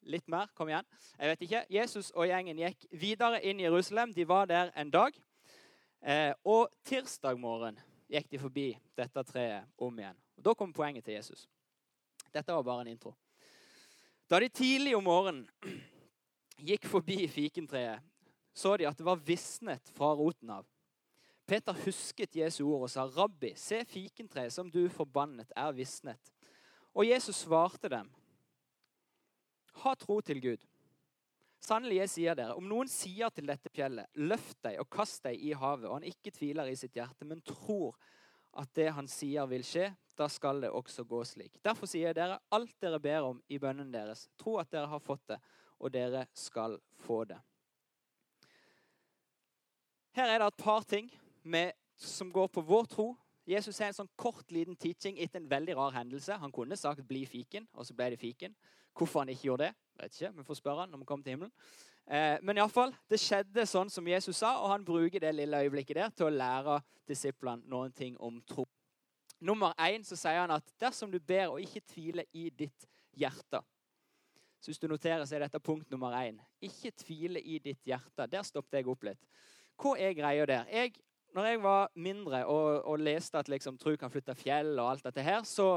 Litt 0.08 0.24
mer. 0.32 0.48
Kom 0.56 0.70
igjen. 0.70 0.86
Jeg 1.18 1.28
vet 1.28 1.42
ikke. 1.44 1.60
Jesus 1.76 2.08
og 2.14 2.24
gjengen 2.30 2.62
gikk 2.62 2.86
videre 2.96 3.42
inn 3.44 3.60
i 3.60 3.66
Jerusalem. 3.66 4.14
De 4.16 4.24
var 4.24 4.48
der 4.48 4.70
en 4.72 4.92
dag. 4.92 5.18
Eh, 6.00 6.32
og 6.48 6.72
tirsdag 6.88 7.36
morgen 7.36 7.76
gikk 8.08 8.30
de 8.32 8.40
forbi 8.40 8.66
dette 8.96 9.24
treet 9.28 9.68
om 9.76 10.00
igjen. 10.00 10.16
Og 10.40 10.46
Da 10.48 10.56
kom 10.56 10.72
poenget 10.72 11.04
til 11.04 11.18
Jesus. 11.18 11.44
Dette 12.32 12.56
var 12.56 12.64
bare 12.64 12.86
en 12.86 12.94
intro. 12.94 13.12
Da 14.30 14.40
de 14.40 14.48
tidlig 14.48 14.96
om 14.96 15.04
morgenen 15.04 15.44
gikk 16.70 16.88
forbi 16.88 17.26
fikentreet, 17.28 18.00
så 18.56 18.78
de 18.80 18.88
at 18.88 18.96
det 18.96 19.04
var 19.04 19.20
visnet 19.20 19.92
fra 19.92 20.14
roten 20.16 20.56
av. 20.56 20.69
Peter 21.50 21.74
husket 21.82 22.36
Jesu 22.38 22.62
ord 22.68 22.84
og 22.86 22.90
sa, 22.92 23.08
'Rabbi, 23.10 23.54
se 23.58 23.80
fikentreet 23.84 24.54
som 24.54 24.68
du 24.70 24.84
forbannet, 24.88 25.50
er 25.56 25.72
visnet.' 25.74 26.30
Og 26.94 27.08
Jesus 27.08 27.42
svarte 27.42 27.88
dem, 27.88 28.10
'Ha 29.74 29.94
tro 29.94 30.20
til 30.20 30.40
Gud.' 30.40 30.66
Sannelig, 31.60 31.96
jeg 31.96 32.10
sier 32.10 32.34
dere, 32.34 32.54
om 32.54 32.64
noen 32.64 32.88
sier 32.88 33.28
til 33.34 33.46
dette 33.50 33.68
fjellet, 33.68 34.06
'Løft 34.14 34.62
deg 34.62 34.78
og 34.78 34.90
kast 34.90 35.24
deg 35.24 35.42
i 35.42 35.50
havet', 35.52 35.88
og 35.88 35.98
han 35.98 36.06
ikke 36.06 36.30
tviler 36.30 36.70
i 36.70 36.76
sitt 36.76 36.94
hjerte, 36.94 37.26
men 37.26 37.42
tror 37.42 37.96
at 38.54 38.70
det 38.74 38.92
han 38.92 39.08
sier, 39.08 39.46
vil 39.46 39.64
skje, 39.66 39.90
da 40.16 40.28
skal 40.28 40.60
det 40.60 40.70
også 40.70 41.04
gå 41.04 41.24
slik. 41.24 41.58
Derfor 41.64 41.86
sier 41.86 42.10
jeg 42.10 42.14
dere, 42.14 42.38
alt 42.50 42.80
dere 42.80 43.00
ber 43.00 43.26
om 43.26 43.42
i 43.48 43.58
bønnen 43.58 43.90
deres, 43.92 44.28
tro 44.38 44.58
at 44.58 44.70
dere 44.70 44.86
har 44.86 45.02
fått 45.02 45.26
det, 45.26 45.40
og 45.80 45.92
dere 45.92 46.26
skal 46.32 46.78
få 46.94 47.24
det. 47.24 47.40
Her 50.12 50.28
er 50.28 50.38
det 50.38 50.46
et 50.46 50.62
par 50.64 50.82
ting 50.82 51.10
med, 51.42 51.72
som 51.96 52.32
går 52.32 52.48
på 52.48 52.60
vår 52.60 52.84
tro. 52.84 53.08
Jesus 53.46 53.78
har 53.78 53.90
en 53.90 53.96
sånn 53.96 54.10
kort, 54.16 54.50
liten 54.52 54.76
teaching 54.78 55.18
etter 55.18 55.40
en 55.40 55.48
veldig 55.50 55.76
rar 55.76 55.94
hendelse. 55.96 56.36
Han 56.38 56.52
kunne 56.52 56.76
sagt 56.76 57.06
'bli 57.06 57.24
fiken', 57.26 57.66
og 57.74 57.86
så 57.86 57.94
ble 57.94 58.10
det 58.10 58.20
fiken. 58.20 58.54
Hvorfor 58.94 59.20
han 59.20 59.28
ikke 59.28 59.48
gjorde 59.48 59.64
det, 59.64 59.74
vet 60.00 60.20
ikke. 60.20 60.36
Vi 60.36 60.44
får 60.44 60.54
spørre 60.54 60.80
han 60.80 60.90
når 60.90 60.98
vi 60.98 61.04
kommer 61.04 61.24
til 61.24 61.32
himmelen. 61.32 61.52
Eh, 62.06 62.38
men 62.42 62.56
iallfall, 62.56 62.94
det 63.10 63.20
skjedde 63.20 63.66
sånn 63.66 63.90
som 63.90 64.06
Jesus 64.06 64.36
sa, 64.36 64.58
og 64.58 64.68
han 64.70 64.84
bruker 64.84 65.20
det 65.20 65.34
lille 65.34 65.56
øyeblikket 65.56 65.96
der 65.96 66.10
til 66.10 66.26
å 66.26 66.36
lære 66.36 66.82
disiplene 67.08 67.62
noen 67.66 67.92
ting 67.92 68.16
om 68.20 68.42
tro. 68.42 68.66
Nummer 69.40 69.72
én 69.78 70.04
så 70.04 70.16
sier 70.16 70.40
han 70.40 70.50
at 70.50 70.72
dersom 70.80 71.10
du 71.10 71.18
ber 71.18 71.50
og 71.50 71.60
ikke 71.60 71.80
tviler 71.80 72.24
i 72.32 72.50
ditt 72.50 72.86
hjerte 73.16 73.62
så 74.60 74.68
hvis 74.68 74.78
du 74.78 74.90
noterer, 74.92 75.24
så 75.24 75.36
er 75.36 75.46
dette 75.46 75.60
punkt 75.64 75.90
nummer 75.90 76.12
én. 76.12 76.36
Ikke 76.60 76.92
tvile 76.92 77.40
i 77.40 77.58
ditt 77.58 77.80
hjerte. 77.88 78.26
Der 78.28 78.44
stoppet 78.44 78.76
jeg 78.76 78.88
opp 78.92 79.06
litt. 79.08 79.22
Hva 79.80 79.94
er 79.96 80.12
greia 80.12 80.44
der? 80.46 80.66
Jeg, 80.68 80.92
når 81.34 81.46
jeg 81.46 81.62
var 81.62 81.90
mindre 81.94 82.42
og, 82.50 82.84
og 82.88 83.02
leste 83.02 83.38
at 83.38 83.48
liksom, 83.50 83.78
tro 83.78 83.94
kan 83.98 84.10
flytte 84.12 84.34
fjell 84.38 84.72
og 84.78 84.92
alt 84.92 85.06
dette 85.06 85.24
her, 85.24 85.44
så, 85.48 85.68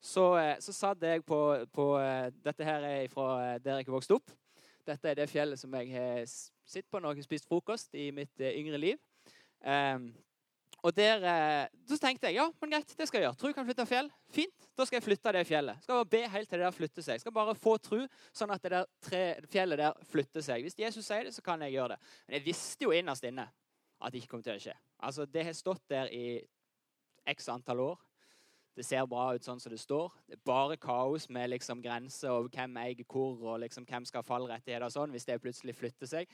så, 0.00 0.26
eh, 0.40 0.56
så 0.62 0.74
satt 0.74 1.04
jeg 1.04 1.24
på, 1.26 1.40
på, 1.72 1.86
eh, 2.00 2.32
Dette 2.44 2.66
her 2.66 2.86
er 2.88 3.06
fra 3.12 3.28
eh, 3.44 3.60
der 3.62 3.82
jeg 3.82 3.92
vokste 3.92 4.18
opp. 4.18 4.34
Dette 4.86 5.12
er 5.12 5.20
det 5.20 5.30
fjellet 5.30 5.60
som 5.60 5.74
jeg 5.78 5.92
har 5.94 6.26
sittet 6.26 6.90
på 6.90 6.98
når 6.98 7.14
jeg 7.14 7.22
har 7.22 7.30
spist 7.30 7.48
frokost 7.48 7.94
i 7.94 8.10
mitt 8.14 8.42
yngre 8.42 8.80
liv. 8.80 8.98
Um, 9.62 10.08
og 10.82 10.90
der, 10.96 11.68
Så 11.86 11.94
tenkte 12.02 12.26
jeg 12.26 12.40
ja, 12.40 12.48
men 12.58 12.72
greit, 12.72 12.94
det 12.98 13.06
skal 13.06 13.20
jeg 13.20 13.28
gjøre. 13.28 13.38
Tro 13.38 13.52
kan 13.54 13.66
flytte 13.68 13.86
fjell. 13.86 14.08
Fint, 14.34 14.66
da 14.74 14.86
skal 14.88 14.98
jeg 14.98 15.04
flytte 15.04 15.34
det 15.36 15.44
fjellet. 15.46 15.84
Skal 15.84 16.00
bare 16.00 16.10
be 16.16 16.22
helt 16.32 16.50
til 16.50 16.58
det 16.58 16.66
der 16.66 16.74
flytter 16.74 17.06
seg. 17.06 17.22
Skal 17.22 17.36
bare 17.36 17.54
få 17.54 17.76
tro, 17.78 18.00
sånn 18.34 18.50
at 18.50 18.64
det 18.64 18.72
der 18.74 18.88
tre, 19.06 19.22
fjellet 19.52 19.78
der 19.78 20.02
flytter 20.10 20.42
seg. 20.42 20.66
Hvis 20.66 20.74
Jesus 20.82 21.06
sier 21.06 21.28
det, 21.28 21.36
så 21.36 21.46
kan 21.46 21.62
jeg 21.62 21.76
gjøre 21.76 21.94
det. 21.94 22.00
Men 22.26 22.40
jeg 22.40 22.46
visste 22.48 22.88
jo 22.88 22.96
innerst 22.96 23.30
inne 23.30 23.46
at 24.02 24.12
det 24.12 24.22
ikke 24.22 24.34
kommer 24.34 24.46
til 24.46 24.58
å 24.58 24.62
skje. 24.62 24.74
Altså, 25.02 25.26
Det 25.26 25.44
har 25.44 25.52
stått 25.52 25.84
der 25.90 26.10
i 26.12 26.40
x 27.26 27.48
antall 27.48 27.80
år. 27.80 28.00
Det 28.76 28.84
ser 28.88 29.04
bra 29.06 29.34
ut 29.34 29.44
sånn 29.44 29.60
som 29.60 29.72
det 29.72 29.80
står. 29.82 30.12
Det 30.26 30.38
er 30.38 30.46
bare 30.48 30.78
kaos 30.80 31.28
med 31.28 31.50
liksom 31.52 31.82
grenser 31.84 32.32
over 32.32 32.48
hvem 32.48 32.78
eier 32.80 33.04
hvor, 33.04 33.36
og 33.52 33.60
liksom 33.60 33.84
hvem 33.84 34.06
skal 34.08 34.22
ha 34.22 34.28
fallrettigheter 34.28 34.86
og 34.86 34.94
sånn 34.94 35.12
hvis 35.12 35.28
det 35.28 35.40
plutselig 35.42 35.76
flytter 35.76 36.08
seg. 36.08 36.30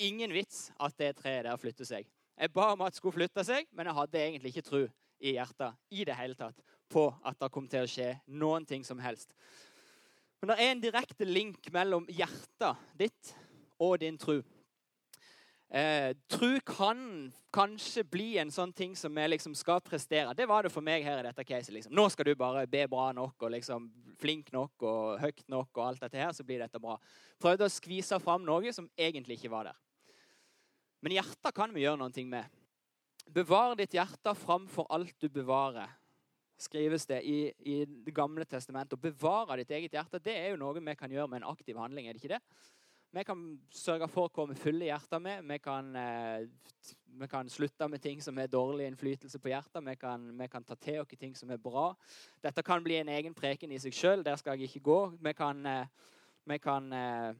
Ingen 0.00 0.32
vits 0.32 0.70
at 0.80 0.96
det 0.96 1.12
treet 1.20 1.44
der 1.44 1.60
flytter 1.60 1.88
seg. 1.88 2.08
Jeg 2.38 2.52
ba 2.52 2.70
om 2.72 2.80
at 2.80 2.94
det 2.94 3.02
skulle 3.02 3.18
flytte 3.18 3.44
seg, 3.44 3.68
men 3.76 3.90
jeg 3.90 3.98
hadde 3.98 4.22
egentlig 4.22 4.54
ikke 4.54 4.68
tro 4.70 4.86
i 5.22 5.34
hjertet 5.36 5.76
i 5.92 6.06
det 6.08 6.16
hele 6.16 6.38
tatt 6.38 6.64
på 6.92 7.04
at 7.24 7.36
det 7.40 7.52
kom 7.52 7.68
til 7.70 7.84
å 7.84 7.90
skje 7.90 8.08
noen 8.40 8.64
ting 8.68 8.84
som 8.84 9.00
helst. 9.00 9.36
Men 10.40 10.50
det 10.50 10.56
er 10.58 10.72
en 10.72 10.82
direkte 10.82 11.28
link 11.28 11.68
mellom 11.72 12.08
hjertet 12.10 12.80
ditt 12.98 13.34
og 13.78 14.00
din 14.02 14.16
tro. 14.18 14.40
Eh, 15.72 16.12
tro 16.28 16.58
kan 16.68 16.98
kanskje 17.48 18.02
bli 18.04 18.26
en 18.36 18.50
sånn 18.52 18.74
ting 18.76 18.92
som 18.96 19.14
vi 19.16 19.22
liksom 19.30 19.54
skal 19.56 19.78
prestere. 19.80 20.34
Det 20.36 20.44
var 20.44 20.66
det 20.66 20.72
for 20.74 20.84
meg 20.84 21.00
her 21.06 21.22
i 21.22 21.24
dette 21.24 21.46
caset. 21.48 21.72
Liksom. 21.72 21.94
Nå 21.96 22.04
skal 22.12 22.28
du 22.28 22.34
bare 22.36 22.66
be 22.68 22.82
bra 22.92 23.06
nok 23.16 23.46
og 23.46 23.54
liksom 23.54 23.86
flink 24.20 24.50
nok 24.52 24.84
og 24.84 25.22
høyt 25.22 25.40
nok, 25.48 25.70
og 25.78 25.86
alt 25.86 26.04
dette 26.04 26.20
her, 26.20 26.34
så 26.36 26.44
blir 26.44 26.60
dette 26.60 26.80
bra. 26.82 26.98
Prøvde 27.40 27.64
å 27.64 27.72
skvise 27.72 28.18
fram 28.20 28.44
noe 28.44 28.74
som 28.76 28.90
egentlig 29.00 29.38
ikke 29.40 29.52
var 29.54 29.70
der. 29.70 29.78
Men 31.00 31.16
hjertet 31.16 31.56
kan 31.56 31.72
vi 31.72 31.86
gjøre 31.86 32.02
noe 32.04 32.26
med. 32.28 32.60
Bevar 33.32 33.72
ditt 33.78 33.96
hjerte 33.96 34.36
framfor 34.36 34.92
alt 34.92 35.16
du 35.24 35.30
bevarer, 35.32 35.88
skrives 36.60 37.08
det 37.08 37.22
i, 37.24 37.48
i 37.64 37.80
Det 37.86 38.12
gamle 38.12 38.44
testamentet. 38.44 38.98
Å 38.98 39.08
bevare 39.08 39.62
ditt 39.62 39.72
eget 39.72 39.96
hjerte 39.96 40.20
det 40.20 40.36
er 40.36 40.52
jo 40.52 40.60
noe 40.60 40.76
vi 40.84 41.00
kan 41.00 41.10
gjøre 41.10 41.32
med 41.32 41.40
en 41.40 41.50
aktiv 41.56 41.80
handling. 41.80 42.06
er 42.06 42.12
det 42.12 42.20
ikke 42.20 42.36
det? 42.36 42.44
Vi 43.12 43.22
kan 43.28 43.40
sørge 43.76 44.06
for 44.08 44.30
å 44.30 44.32
komme 44.32 44.54
fulle 44.56 44.86
hjertet 44.86 45.20
med. 45.20 45.42
Vi 45.44 45.58
kan, 45.60 45.88
eh, 45.96 46.46
vi 47.20 47.26
kan, 47.28 47.48
slutte 47.48 47.88
med 47.88 48.00
ting 48.00 48.22
som 48.22 48.38
er 48.38 48.46
dårlig 48.46 48.86
innflytelse 48.86 49.38
på 49.38 49.50
hjertet. 49.52 49.84
Vi 49.84 49.96
kan, 49.96 50.38
vi 50.38 50.46
kan 50.48 50.64
ta 50.64 50.74
til 50.74 51.00
oss 51.00 51.08
ting 51.20 51.34
som 51.36 51.50
er 51.50 51.58
bra. 51.58 51.94
Dette 52.42 52.62
kan 52.62 52.82
bli 52.82 52.96
en 52.96 53.08
egen 53.08 53.34
preken 53.34 53.70
i 53.70 53.78
seg 53.78 53.92
sjøl. 53.92 54.24
Der 54.24 54.36
skal 54.36 54.56
jeg 54.56 54.70
ikke 54.70 54.84
gå. 54.84 55.18
Vi 55.20 55.32
kan, 55.34 55.66
eh, 55.66 55.86
vi 56.46 56.58
kan, 56.58 56.90
eh, 56.92 57.34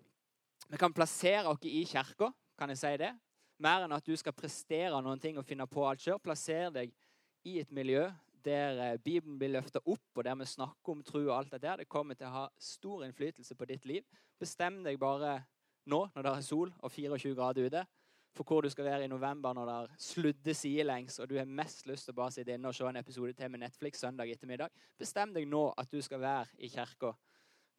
vi 0.68 0.76
kan 0.76 0.92
plassere 0.92 1.46
oss 1.48 1.64
i 1.64 1.84
kirka, 1.84 2.34
kan 2.58 2.68
jeg 2.68 2.76
si 2.76 2.96
det. 2.98 3.18
Mer 3.58 3.84
enn 3.84 3.92
at 3.92 4.04
du 4.04 4.14
skal 4.14 4.34
prestere 4.34 5.00
noen 5.02 5.18
ting 5.18 5.38
og 5.38 5.46
finne 5.46 5.66
på 5.66 5.88
alt 5.88 6.00
sjøl. 6.00 6.20
Plasser 6.20 6.70
deg 6.70 6.92
i 7.46 7.60
et 7.60 7.72
miljø 7.72 8.12
der 8.44 8.98
Bibelen 8.98 9.38
blir 9.38 9.48
løfta 9.48 9.80
opp, 9.86 10.18
og 10.18 10.24
der 10.24 10.34
vi 10.34 10.44
snakker 10.44 10.92
om 10.92 11.02
tro 11.02 11.20
og 11.30 11.38
alt 11.38 11.52
det 11.52 11.62
der. 11.62 11.76
Det 11.76 11.88
kommer 11.88 12.14
til 12.14 12.26
å 12.26 12.30
ha 12.30 12.48
stor 12.58 13.04
innflytelse 13.04 13.54
på 13.54 13.64
ditt 13.64 13.86
liv. 13.86 14.02
Bestem 14.38 14.82
deg 14.84 14.98
bare 14.98 15.46
nå 15.90 16.04
når 16.14 16.26
det 16.26 16.32
er 16.32 16.46
sol 16.46 16.72
og 16.78 16.92
24 16.92 17.34
grader 17.38 17.66
ute, 17.66 17.84
for 18.32 18.48
hvor 18.48 18.64
du 18.64 18.70
skal 18.72 18.86
være 18.86 19.04
i 19.04 19.10
november 19.12 19.52
når 19.52 19.68
det 19.68 19.74
er 19.74 19.96
sludde 20.00 20.54
sidelengs 20.56 21.18
og 21.20 21.28
du 21.28 21.36
har 21.36 21.48
mest 21.48 21.86
lyst 21.86 22.08
til 22.08 22.14
å 22.14 22.20
bare 22.22 22.32
sitte 22.32 22.54
inne 22.54 22.70
og 22.70 22.76
se 22.76 22.86
en 22.88 23.00
episode 23.00 23.34
til 23.36 23.50
med 23.52 23.60
Netflix 23.60 24.00
søndag 24.00 24.30
ettermiddag. 24.32 24.72
Bestem 24.98 25.34
deg 25.34 25.48
nå 25.48 25.66
at 25.76 25.92
du 25.92 26.00
skal 26.02 26.22
være 26.22 26.48
i 26.58 26.70
kirka 26.72 27.12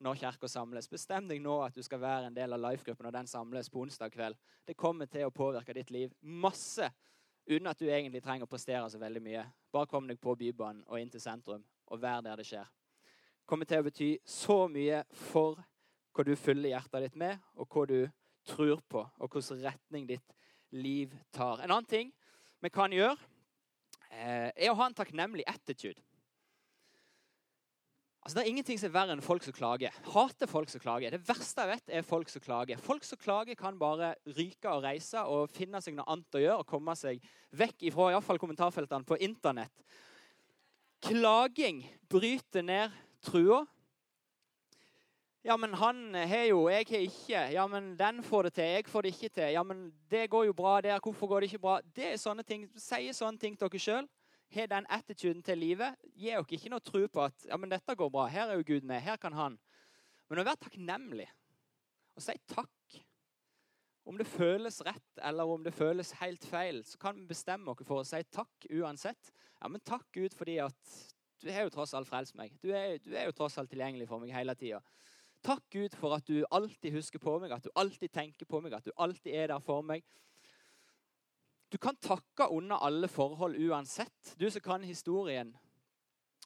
når 0.03 0.19
kirka 0.19 0.49
samles. 0.51 0.89
Bestem 0.91 1.27
deg 1.29 1.41
nå 1.41 1.57
at 1.63 1.75
du 1.75 1.81
skal 1.85 2.01
være 2.03 2.27
en 2.27 2.35
del 2.35 2.53
av 2.53 2.61
life-gruppen 2.61 3.07
når 3.07 3.17
den 3.17 3.31
samles 3.31 3.71
på 3.71 3.81
onsdag 3.81 4.13
kveld. 4.13 4.37
Det 4.67 4.77
kommer 4.77 5.09
til 5.09 5.25
å 5.25 5.33
påvirke 5.33 5.73
ditt 5.73 5.91
liv 5.95 6.13
masse 6.21 6.89
uten 7.47 7.67
at 7.67 7.79
du 7.79 7.87
egentlig 7.89 8.21
trenger 8.23 8.45
å 8.45 8.51
prestere 8.51 8.89
så 8.91 9.01
veldig 9.01 9.23
mye. 9.23 9.43
Bare 9.71 9.89
kom 9.89 10.07
deg 10.07 10.19
på 10.21 10.35
Bybanen 10.37 10.83
og 10.87 10.99
inn 10.99 11.11
til 11.11 11.23
sentrum 11.23 11.63
og 11.89 12.01
vær 12.01 12.21
der 12.25 12.39
det 12.39 12.47
skjer. 12.47 12.67
Det 12.67 13.49
kommer 13.49 13.67
til 13.67 13.81
å 13.81 13.87
bety 13.87 14.09
så 14.27 14.63
mye 14.71 15.03
for 15.31 15.59
hva 16.13 16.25
du 16.25 16.35
fyller 16.37 16.73
hjertet 16.73 17.07
ditt 17.07 17.19
med, 17.19 17.41
og 17.57 17.67
hva 17.73 17.85
du 17.89 17.99
tror 18.47 18.81
på, 18.89 19.03
og 19.03 19.33
hvilken 19.33 19.63
retning 19.63 20.07
ditt 20.09 20.35
liv 20.73 21.13
tar. 21.33 21.61
En 21.61 21.71
annen 21.71 21.89
ting 21.89 22.11
vi 22.63 22.71
kan 22.73 22.93
gjøre, 22.93 23.17
eh, 24.11 24.49
er 24.55 24.71
å 24.71 24.77
ha 24.79 24.87
en 24.87 24.97
takknemlig 24.97 25.45
attitude. 25.47 26.01
Altså, 28.23 28.37
Det 28.37 28.43
er 28.43 28.49
ingenting 28.49 28.79
som 28.79 28.87
er 28.87 28.93
verre 28.95 29.11
enn 29.17 29.21
folk 29.21 29.43
som 29.43 29.53
klager. 29.53 29.91
Hater 30.13 30.47
folk 30.47 30.69
som 30.69 30.79
klager. 30.79 31.11
Det 31.11 31.27
verste 31.27 31.59
jeg 31.59 31.67
vet, 31.73 31.89
er 31.89 32.05
folk 32.07 32.29
som 32.29 32.41
klager. 32.41 32.79
Folk 32.79 33.03
som 33.03 33.17
klager, 33.17 33.55
kan 33.55 33.77
bare 33.77 34.15
ryke 34.25 34.69
og 34.71 34.83
reise 34.83 35.19
og 35.27 35.49
finne 35.51 35.81
seg 35.81 35.97
noe 35.97 36.07
annet 36.07 36.37
å 36.39 36.39
gjøre 36.39 36.59
og 36.59 36.69
komme 36.69 36.95
seg 36.95 37.19
vekk 37.51 37.89
ifra 37.89 38.13
iallfall 38.13 38.39
kommentarfeltene 38.39 39.03
på 39.03 39.19
internett. 39.19 39.83
Klaging 41.03 41.83
bryter 42.07 42.63
ned 42.63 42.95
trua 43.27 43.65
ja, 45.43 45.57
men 45.59 45.73
han 45.75 46.15
har 46.15 46.45
jo, 46.47 46.69
jeg 46.71 46.85
har 46.87 47.01
ikke. 47.03 47.39
Ja, 47.51 47.67
men 47.67 47.93
den 47.99 48.23
får 48.23 48.47
det 48.47 48.53
til, 48.55 48.69
jeg 48.77 48.87
får 48.87 49.03
det 49.03 49.09
ikke 49.11 49.29
til. 49.29 49.49
Ja, 49.51 49.63
men 49.63 49.89
det 50.11 50.29
går 50.31 50.45
jo 50.47 50.53
bra 50.55 50.77
der, 50.81 50.99
hvorfor 51.03 51.27
går 51.27 51.43
det 51.43 51.49
ikke 51.51 51.65
bra? 51.65 51.79
Det 51.95 52.13
er 52.13 52.21
sånne 52.21 52.45
ting, 52.47 52.69
Sier 52.79 53.15
sånne 53.15 53.41
ting 53.41 53.57
til 53.59 53.67
dere 53.67 53.81
sjøl. 53.83 54.07
Har 54.53 54.69
den 54.69 54.87
attituden 54.87 55.41
til 55.43 55.59
livet. 55.59 55.97
Gir 56.15 56.37
dere 56.39 56.55
ikke 56.55 56.71
noe 56.71 56.83
tro 56.85 57.01
på 57.11 57.25
at 57.25 57.47
ja, 57.49 57.57
men 57.59 57.73
dette 57.73 57.95
går 57.99 58.11
bra. 58.13 58.27
Her 58.31 58.53
er 58.53 58.61
jo 58.61 58.67
Gud 58.71 58.87
med. 58.87 59.03
Her 59.03 59.19
kan 59.19 59.35
han. 59.35 59.57
Men 60.29 60.39
å 60.39 60.45
være 60.47 60.63
takknemlig 60.63 61.27
og 62.13 62.23
si 62.23 62.37
takk. 62.47 62.99
Om 64.07 64.19
det 64.19 64.27
føles 64.27 64.79
rett 64.83 65.21
eller 65.27 65.47
om 65.47 65.63
det 65.63 65.75
føles 65.75 66.11
helt 66.19 66.43
feil, 66.47 66.81
så 66.87 66.99
kan 66.99 67.19
vi 67.19 67.27
bestemme 67.27 67.71
oss 67.71 67.83
for 67.87 68.01
å 68.01 68.07
si 68.07 68.19
takk 68.31 68.67
uansett. 68.71 69.31
Ja, 69.59 69.67
men 69.71 69.83
takk 69.83 70.07
Gud 70.15 70.35
fordi 70.35 70.57
at 70.63 70.95
du 71.43 71.49
har 71.51 71.67
jo 71.67 71.73
tross 71.75 71.95
alt 71.95 72.07
frelst 72.07 72.35
meg. 72.39 72.55
Du 72.63 72.69
er, 72.71 72.97
du 73.03 73.11
er 73.15 73.27
jo 73.27 73.35
tross 73.35 73.57
alt 73.59 73.71
tilgjengelig 73.71 74.07
for 74.07 74.23
meg 74.23 74.31
hele 74.35 74.55
tida. 74.59 74.79
Takk, 75.43 75.63
Gud, 75.69 75.95
for 75.99 76.15
at 76.15 76.27
du 76.27 76.45
alltid 76.51 76.93
husker 76.95 77.19
på 77.19 77.35
meg, 77.41 77.51
at 77.51 77.65
du 77.65 77.71
alltid 77.75 78.13
tenker 78.15 78.47
på 78.47 78.61
meg, 78.63 78.77
at 78.77 78.85
du 78.85 78.93
alltid 78.95 79.33
er 79.35 79.49
der 79.51 79.63
for 79.63 79.83
meg. 79.83 80.05
Du 81.73 81.77
kan 81.81 81.97
takke 81.99 82.47
under 82.53 82.79
alle 82.85 83.09
forhold 83.11 83.57
uansett. 83.59 84.35
Du 84.39 84.49
som 84.49 84.61
kan 84.61 84.83
historien. 84.83 85.51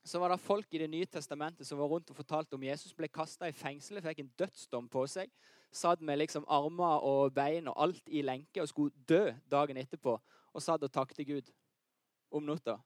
Så 0.04 0.20
var 0.20 0.30
det 0.30 0.40
folk 0.40 0.74
i 0.74 0.78
Det 0.78 0.90
nye 0.90 1.06
testamentet 1.06 1.68
som 1.68 1.78
var 1.78 1.88
rundt 1.92 2.10
og 2.10 2.16
fortalte 2.16 2.56
om 2.56 2.64
Jesus 2.64 2.94
ble 2.94 3.08
kasta 3.08 3.50
i 3.50 3.52
fengsel, 3.52 4.02
fikk 4.02 4.20
en 4.24 4.34
dødsdom 4.40 4.88
på 4.90 5.04
seg. 5.08 5.30
Satt 5.72 6.02
med 6.02 6.18
liksom 6.18 6.46
armer 6.48 7.04
og 7.04 7.34
bein 7.36 7.68
og 7.68 7.76
alt 7.76 8.10
i 8.10 8.22
lenke 8.22 8.64
og 8.64 8.70
skulle 8.72 9.06
dø 9.10 9.34
dagen 9.52 9.78
etterpå. 9.78 10.16
Og 10.54 10.64
satt 10.64 10.84
og 10.84 10.94
takket 10.94 11.28
Gud 11.28 11.52
om 12.32 12.48
natta. 12.48 12.80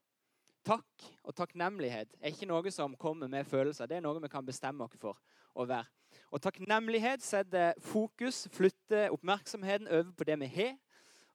Takk 0.66 1.06
og 1.24 1.36
takknemlighet 1.38 2.18
er 2.20 2.34
ikke 2.34 2.50
noe 2.50 2.74
som 2.74 2.98
kommer 2.98 3.30
med 3.30 3.46
følelser. 3.46 3.86
Det 3.86 3.98
er 3.98 4.04
noe 4.04 4.22
vi 4.22 4.30
kan 4.30 4.46
bestemme 4.46 4.84
oss 4.84 4.98
for 4.98 5.16
å 5.56 5.66
være. 5.70 5.88
Og 6.32 6.40
takknemlighet 6.44 7.24
setter 7.24 7.76
fokus, 7.84 8.46
flytter 8.56 9.12
oppmerksomheten 9.12 9.90
over 9.92 10.12
på 10.16 10.28
det 10.28 10.38
vi 10.40 10.50
har. 10.56 10.74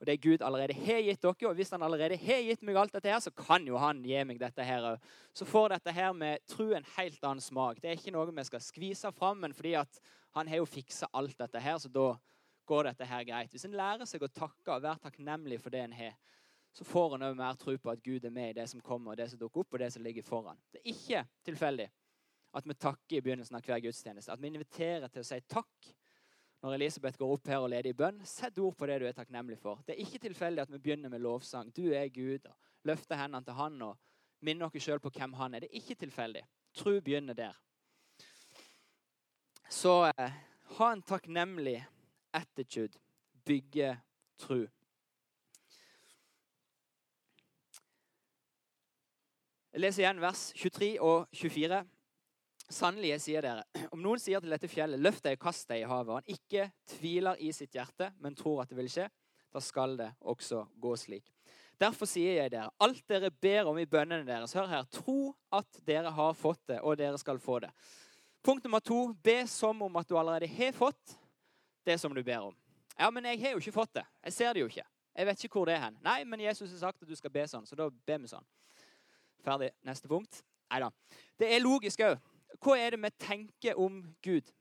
Og 0.01 0.07
det 0.09 0.21
Gud 0.21 0.43
allerede 0.45 0.77
har 0.77 1.01
gitt 1.05 1.23
dere. 1.25 1.49
Og 1.49 1.57
hvis 1.57 1.73
han 1.73 1.85
allerede 1.85 2.19
har 2.21 2.43
gitt 2.45 2.65
meg 2.65 2.77
alt 2.77 2.93
dette, 2.93 3.09
her, 3.09 3.21
så 3.21 3.33
kan 3.33 3.65
jo 3.69 3.79
han 3.81 4.03
gi 4.05 4.23
meg 4.29 4.41
dette 4.41 4.65
her 4.65 4.85
òg. 4.93 5.11
Så 5.37 5.49
får 5.49 5.73
dette 5.73 5.93
her 5.97 6.13
med 6.17 6.45
tro 6.49 6.69
en 6.77 6.89
helt 6.97 7.25
annen 7.25 7.45
smak. 7.45 7.81
Det 7.81 7.91
er 7.91 8.01
ikke 8.01 8.13
noe 8.13 8.29
vi 8.29 8.45
skal 8.49 8.65
skvise 8.65 9.13
fram, 9.17 9.41
men 9.45 9.57
fordi 9.57 9.77
at 9.81 10.01
han 10.37 10.49
har 10.49 10.61
jo 10.61 10.69
fiksa 10.69 11.09
alt 11.17 11.37
dette 11.41 11.61
her, 11.65 11.79
så 11.81 11.89
da 11.93 12.11
går 12.69 12.91
dette 12.91 13.09
her 13.09 13.25
greit. 13.25 13.53
Hvis 13.53 13.65
en 13.69 13.77
lærer 13.77 14.09
seg 14.09 14.25
å 14.25 14.33
takke 14.33 14.75
og 14.75 14.85
være 14.85 15.01
takknemlig 15.07 15.61
for 15.63 15.73
det 15.73 15.85
en 15.87 15.97
har, 15.97 16.17
så 16.77 16.85
får 16.85 17.17
en 17.17 17.29
òg 17.31 17.37
mer 17.39 17.57
tro 17.57 17.73
på 17.81 17.93
at 17.93 18.03
Gud 18.05 18.27
er 18.29 18.35
med 18.35 18.51
i 18.51 18.57
det 18.59 18.67
som 18.69 18.83
kommer, 18.85 19.15
og 19.15 19.21
det 19.21 19.31
som 19.33 19.41
dukker 19.41 19.65
opp, 19.65 19.77
og 19.77 19.81
det 19.81 19.93
som 19.95 20.05
ligger 20.05 20.27
foran. 20.27 20.61
Det 20.73 20.83
er 20.83 20.93
ikke 20.93 21.23
tilfeldig 21.49 21.89
at 22.57 22.67
vi 22.67 22.75
takker 22.75 23.19
i 23.19 23.23
begynnelsen 23.25 23.59
av 23.59 23.65
hver 23.67 23.83
gudstjeneste. 23.85 24.33
At 24.33 24.43
vi 24.43 24.51
inviterer 24.51 25.09
til 25.13 25.23
å 25.23 25.29
si 25.29 25.41
takk 25.49 25.91
når 26.65 26.79
Elisabeth 26.79 27.19
går 27.21 27.33
opp 27.35 27.51
her 27.53 27.61
og 27.63 27.71
leder 27.71 27.91
i 27.93 27.97
bønn, 27.97 28.23
sett 28.27 28.59
ord 28.59 28.75
på 28.79 28.89
det 28.89 28.97
du 29.03 29.07
er 29.07 29.17
takknemlig 29.17 29.59
for. 29.61 29.83
Det 29.87 29.95
er 29.95 30.03
ikke 30.03 30.23
tilfeldig 30.25 30.65
at 30.65 30.73
vi 30.73 30.81
begynner 30.83 31.13
med 31.13 31.23
lovsang. 31.23 31.71
Du 31.77 31.93
er 31.93 32.09
Gud. 32.09 32.49
og 32.49 32.89
Løfter 32.89 33.21
hendene 33.21 33.45
til 33.45 33.59
Han 33.59 33.83
og 33.83 33.99
minner 34.47 34.67
oss 34.67 34.83
sjøl 34.83 35.03
på 35.03 35.13
hvem 35.13 35.37
Han 35.37 35.55
er. 35.55 35.67
Det 35.67 35.71
er 35.71 35.83
ikke 35.83 36.01
tilfeldig. 36.07 36.43
Tro 36.77 36.97
begynner 37.01 37.37
der. 37.37 37.55
Så 39.71 40.13
eh, 40.17 40.33
ha 40.79 40.93
en 40.93 41.03
takknemlig 41.03 41.81
attitude. 42.33 42.99
Bygge 43.45 43.99
tro. 44.39 44.65
Jeg 49.77 49.83
leser 49.85 50.03
igjen 50.07 50.21
vers 50.25 50.49
23 50.57 50.95
og 51.05 51.27
24. 51.37 51.83
Sannelig, 52.67 53.13
jeg 53.13 53.23
sier 53.23 53.47
dere, 53.47 53.63
om 53.95 54.03
noen 54.03 54.21
sier 54.23 54.43
til 54.43 54.51
dette 54.51 54.71
fjellet, 54.71 55.03
løft 55.03 55.25
deg 55.27 55.39
og 55.39 55.47
kast 55.47 55.69
deg 55.71 55.85
i 55.85 55.89
havet, 55.89 56.11
og 56.11 56.19
han 56.21 56.37
ikke 56.37 56.69
tviler 56.97 57.39
i 57.39 57.53
sitt 57.55 57.77
hjerte, 57.77 58.11
men 58.23 58.35
tror 58.39 58.65
at 58.65 58.73
det 58.73 58.79
vil 58.81 58.91
skje, 58.91 59.07
da 59.55 59.63
skal 59.63 59.95
det 60.01 60.11
også 60.27 60.65
gå 60.83 60.97
slik. 60.99 61.31
Derfor 61.79 62.09
sier 62.09 62.41
jeg 62.41 62.51
dere, 62.55 62.73
alt 62.81 63.05
dere 63.09 63.31
ber 63.31 63.69
om 63.69 63.79
i 63.79 63.87
bønnene 63.87 64.27
deres, 64.27 64.55
hør 64.57 64.69
her, 64.71 64.89
tro 64.91 65.35
at 65.55 65.81
dere 65.87 66.11
har 66.17 66.37
fått 66.37 66.63
det, 66.73 66.81
og 66.81 66.97
dere 66.99 67.21
skal 67.21 67.39
få 67.43 67.61
det. 67.67 67.71
Punkt 68.47 68.65
nummer 68.65 68.81
to, 68.81 69.13
be 69.23 69.43
som 69.51 69.81
om 69.83 69.99
at 70.01 70.09
du 70.09 70.17
allerede 70.19 70.49
har 70.49 70.75
fått 70.75 71.17
det 71.87 71.99
som 72.01 72.15
du 72.15 72.23
ber 72.25 72.49
om. 72.49 72.55
Ja, 72.97 73.11
men 73.13 73.27
jeg 73.29 73.41
har 73.43 73.55
jo 73.55 73.61
ikke 73.61 73.75
fått 73.77 73.95
det. 73.99 74.07
Jeg 74.25 74.33
ser 74.33 74.55
det 74.55 74.63
jo 74.63 74.71
ikke. 74.71 74.87
Jeg 75.17 75.27
vet 75.27 75.45
ikke 75.45 75.59
hvor 75.59 75.69
det 75.69 75.77
er 75.77 75.83
hen. 75.87 75.99
Nei, 76.05 76.21
men 76.29 76.41
Jesus 76.41 76.71
har 76.71 76.89
sagt 76.89 77.03
at 77.03 77.09
du 77.09 77.17
skal 77.17 77.33
be 77.33 77.45
sånn, 77.49 77.67
så 77.69 77.77
da 77.79 77.89
ber 77.91 78.23
vi 78.23 78.31
sånn. 78.31 78.47
Ferdig. 79.45 79.71
Neste 79.87 80.09
punkt. 80.11 80.41
Nei 80.73 80.81
da. 80.83 80.91
Det 81.39 81.51
er 81.53 81.63
logisk 81.63 82.03
òg. 82.05 82.17
Hva 82.63 82.79
er 82.79 82.95
det 82.95 83.03
vi 83.03 83.11
tenker 83.19 83.79
om 83.79 84.01
Gud? 84.23 84.53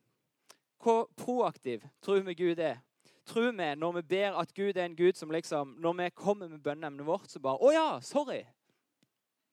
Hvor 0.81 1.07
proaktiv 1.17 1.85
tror 2.01 2.25
vi 2.27 2.35
Gud 2.37 2.59
er? 2.59 2.81
Tror 3.25 3.51
vi 3.51 3.69
når 3.75 3.91
vi 3.91 4.01
ber 4.01 4.37
at 4.37 4.53
Gud 4.53 4.77
er 4.77 4.85
en 4.85 4.95
Gud 4.95 5.17
som 5.17 5.31
liksom 5.31 5.75
Når 5.81 5.93
vi 5.93 6.09
kommer 6.09 6.47
med 6.47 6.59
bønneemnet 6.59 7.05
vårt, 7.05 7.29
så 7.29 7.39
bare 7.39 7.57
Å 7.57 7.71
ja, 7.73 7.99
sorry! 8.01 8.43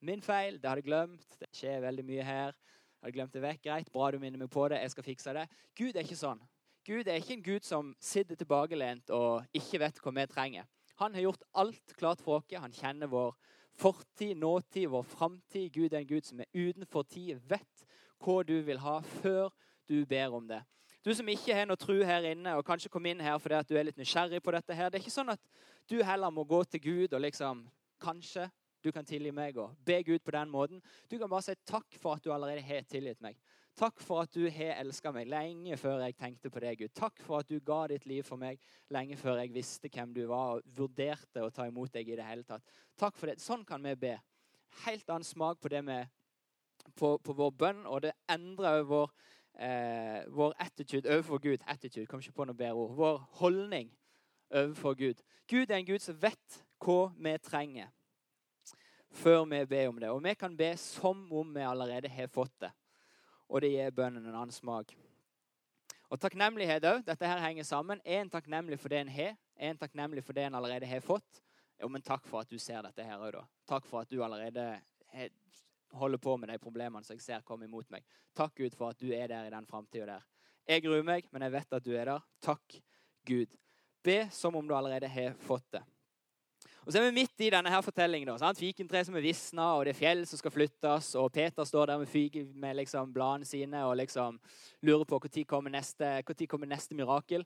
Min 0.03 0.21
feil. 0.21 0.59
Det 0.59 0.69
hadde 0.69 0.81
jeg 0.83 0.89
glemt. 0.89 1.37
Det 1.39 1.47
skjer 1.55 1.79
veldig 1.81 2.03
mye 2.03 2.23
her. 2.27 2.51
Jeg 2.51 3.05
hadde 3.05 3.15
glemt 3.15 3.33
det 3.33 3.41
vekk. 3.41 3.61
Greit, 3.63 3.91
bra 3.91 4.09
du 4.11 4.19
minner 4.19 4.41
meg 4.41 4.49
på 4.51 4.67
det. 4.67 4.81
Jeg 4.83 4.91
skal 4.91 5.05
fikse 5.07 5.33
det. 5.37 5.45
Gud 5.79 5.95
er 5.95 6.03
ikke 6.03 6.19
sånn. 6.19 6.41
Gud 6.83 7.07
er 7.07 7.21
ikke 7.21 7.37
en 7.37 7.45
Gud 7.45 7.63
som 7.63 7.93
sitter 8.03 8.35
tilbakelent 8.35 9.13
og 9.15 9.47
ikke 9.55 9.79
vet 9.79 10.01
hva 10.03 10.11
vi 10.17 10.25
trenger. 10.27 10.67
Han 10.99 11.15
har 11.15 11.23
gjort 11.29 11.45
alt 11.55 11.95
klart 11.95 12.21
for 12.21 12.41
oss. 12.41 12.51
Han 12.59 12.75
kjenner 12.75 13.07
vår 13.07 13.31
fortid, 13.79 14.35
nåtid, 14.37 14.89
vår 14.91 15.07
framtid. 15.07 15.71
Gud 15.71 15.93
er 15.93 16.01
en 16.03 16.11
Gud 16.11 16.27
som 16.27 16.43
er 16.43 16.51
utenfor 16.51 17.07
tid, 17.07 17.39
vet 17.47 17.87
hva 18.23 18.39
du 18.47 18.55
vil 18.65 18.79
ha, 18.79 18.99
før 19.21 19.51
du 19.89 20.05
ber 20.09 20.35
om 20.35 20.47
det. 20.47 20.61
Du 21.03 21.11
som 21.11 21.27
ikke 21.27 21.55
har 21.55 21.67
noe 21.67 21.79
tro 21.79 21.95
her 22.07 22.29
inne, 22.29 22.55
og 22.55 22.65
kanskje 22.65 22.91
kom 22.91 23.05
inn 23.09 23.21
her 23.23 23.35
fordi 23.43 23.57
at 23.59 23.67
du 23.67 23.75
er 23.75 23.89
litt 23.89 23.99
nysgjerrig 23.99 24.39
på 24.43 24.53
dette 24.55 24.75
her, 24.75 24.89
Det 24.89 25.01
er 25.01 25.03
ikke 25.03 25.19
sånn 25.19 25.33
at 25.33 25.41
du 25.89 25.97
heller 26.03 26.31
må 26.31 26.45
gå 26.47 26.63
til 26.63 26.79
Gud 26.79 27.13
og 27.13 27.21
liksom 27.21 27.65
Kanskje 28.03 28.49
du 28.83 28.91
kan 28.91 29.05
tilgi 29.07 29.31
meg 29.31 29.55
og 29.57 29.77
be 29.85 30.01
Gud 30.03 30.19
på 30.19 30.31
den 30.35 30.49
måten. 30.51 30.81
Du 31.07 31.15
kan 31.17 31.29
bare 31.31 31.45
si 31.45 31.53
takk 31.63 31.95
for 32.01 32.17
at 32.17 32.23
du 32.23 32.33
allerede 32.33 32.63
har 32.67 32.81
tilgitt 32.83 33.21
meg. 33.23 33.37
Takk 33.79 34.01
for 34.03 34.21
at 34.21 34.33
du 34.35 34.43
har 34.51 34.81
elska 34.81 35.13
meg 35.15 35.29
lenge 35.31 35.77
før 35.79 36.03
jeg 36.03 36.17
tenkte 36.19 36.51
på 36.51 36.61
deg, 36.61 36.81
Gud. 36.81 36.91
Takk 36.93 37.21
for 37.23 37.39
at 37.39 37.47
du 37.47 37.61
ga 37.63 37.85
ditt 37.87 38.05
liv 38.05 38.25
for 38.27 38.37
meg 38.37 38.59
lenge 38.91 39.15
før 39.17 39.39
jeg 39.39 39.53
visste 39.55 39.89
hvem 39.89 40.11
du 40.13 40.25
var 40.27 40.57
og 40.57 40.67
vurderte 40.75 41.41
å 41.41 41.53
ta 41.53 41.65
imot 41.69 41.93
deg 41.95 42.11
i 42.11 42.17
det 42.19 42.27
hele 42.27 42.43
tatt. 42.43 42.75
Takk 42.99 43.15
for 43.17 43.31
det. 43.31 43.39
Sånn 43.41 43.63
kan 43.65 43.81
vi 43.87 43.95
be. 44.03 44.17
Helt 44.83 45.09
annen 45.09 45.25
smak 45.25 45.63
på 45.63 45.71
det 45.71 45.81
med 45.85 46.11
på, 46.95 47.17
på 47.17 47.33
vår 47.33 47.51
bønn, 47.59 47.85
og 47.85 48.01
det 48.05 48.13
endrer 48.29 48.83
vår, 48.87 49.11
eh, 49.59 50.21
vår 50.27 50.53
attitude 50.59 51.09
overfor 51.09 51.41
Gud. 51.43 51.65
Attitude, 51.67 52.05
kom 52.07 52.21
ikke 52.23 52.35
på 52.39 52.47
noe 52.49 52.57
bedre 52.57 52.73
ord. 52.73 52.95
Vår 52.97 53.19
holdning 53.39 53.91
overfor 54.53 54.93
Gud. 54.99 55.23
Gud 55.49 55.71
er 55.71 55.81
en 55.81 55.87
Gud 55.87 56.03
som 56.03 56.19
vet 56.21 56.63
hva 56.83 57.11
vi 57.17 57.37
trenger 57.43 57.91
før 59.13 59.45
vi 59.45 59.65
ber 59.69 59.87
om 59.87 59.99
det. 60.01 60.09
Og 60.09 60.23
vi 60.23 60.33
kan 60.33 60.57
be 60.57 60.73
som 60.77 61.25
om 61.31 61.55
vi 61.55 61.61
allerede 61.61 62.09
har 62.09 62.27
fått 62.27 62.55
det. 62.61 62.71
Og 63.49 63.61
det 63.61 63.73
gir 63.73 63.91
bønnen 63.93 64.25
en 64.25 64.35
annen 64.35 64.53
smak. 64.53 64.95
Og 66.09 66.19
takknemlighet 66.21 66.85
òg. 66.85 67.03
Dette 67.05 67.27
her 67.27 67.41
henger 67.41 67.65
sammen. 67.67 68.01
Er 68.05 68.21
en 68.21 68.29
takknemlig 68.29 68.79
for 68.81 68.93
det 68.93 69.03
en 69.03 69.13
har? 69.13 69.35
Er 69.57 69.73
en 69.73 69.77
takknemlig 69.81 70.23
for 70.25 70.33
det 70.33 70.47
en 70.47 70.55
allerede 70.55 70.89
har 70.89 71.01
fått? 71.01 71.41
Jo, 71.81 71.89
men 71.89 72.01
takk 72.05 72.25
for 72.29 72.43
at 72.43 72.49
du 72.49 72.59
ser 72.61 72.81
dette 72.85 73.05
her 73.05 73.21
òg, 73.21 73.31
da. 73.35 73.43
Takk 73.69 73.87
for 73.89 74.03
at 74.03 74.11
du 74.11 74.21
allerede 74.23 74.65
holder 75.93 76.21
på 76.21 76.37
med 76.37 76.49
de 76.49 76.59
problemene 76.61 77.05
som 77.05 77.15
jeg 77.17 77.23
ser 77.25 77.45
komme 77.47 77.67
imot 77.69 77.89
meg. 77.93 78.05
Takk, 78.35 78.55
Gud, 78.57 78.75
for 78.77 78.93
at 78.93 78.99
du 78.99 79.11
er 79.13 79.27
der 79.31 79.47
i 79.47 79.53
den 79.53 79.67
framtida 79.69 80.05
der. 80.15 80.27
Jeg 80.67 80.85
gruer 80.85 81.03
meg, 81.03 81.27
men 81.31 81.43
jeg 81.43 81.53
vet 81.53 81.75
at 81.75 81.85
du 81.85 81.91
er 81.95 82.11
der. 82.11 82.29
Takk, 82.41 82.77
Gud. 83.27 83.51
Be 84.03 84.27
som 84.31 84.55
om 84.55 84.67
du 84.67 84.75
allerede 84.75 85.07
har 85.07 85.35
fått 85.39 85.67
det. 85.75 85.83
Og 86.83 86.91
så 86.91 86.99
er 86.99 87.05
vi 87.07 87.15
midt 87.15 87.39
i 87.39 87.49
denne 87.51 87.71
her 87.71 87.81
fortellingen. 87.83 88.27
da, 88.27 88.35
sant? 88.39 88.59
Fikentre 88.59 89.03
som 89.07 89.15
er 89.15 89.23
visna, 89.23 89.69
og 89.77 89.85
det 89.85 89.93
er 89.93 89.99
fjell 89.99 90.25
som 90.27 90.39
skal 90.39 90.51
flyttes. 90.51 91.13
Og 91.19 91.31
Peter 91.31 91.63
står 91.63 91.93
der 91.93 92.01
med, 92.01 92.11
fiken, 92.11 92.49
med 92.59 92.75
liksom 92.81 93.13
bladene 93.15 93.47
sine 93.47 93.85
og 93.87 93.95
liksom 93.97 94.39
lurer 94.81 95.05
på 95.07 95.19
når 95.23 95.45
kommer 95.47 95.71
kommer 96.47 96.67
neste 96.67 96.95
mirakel. 96.95 97.45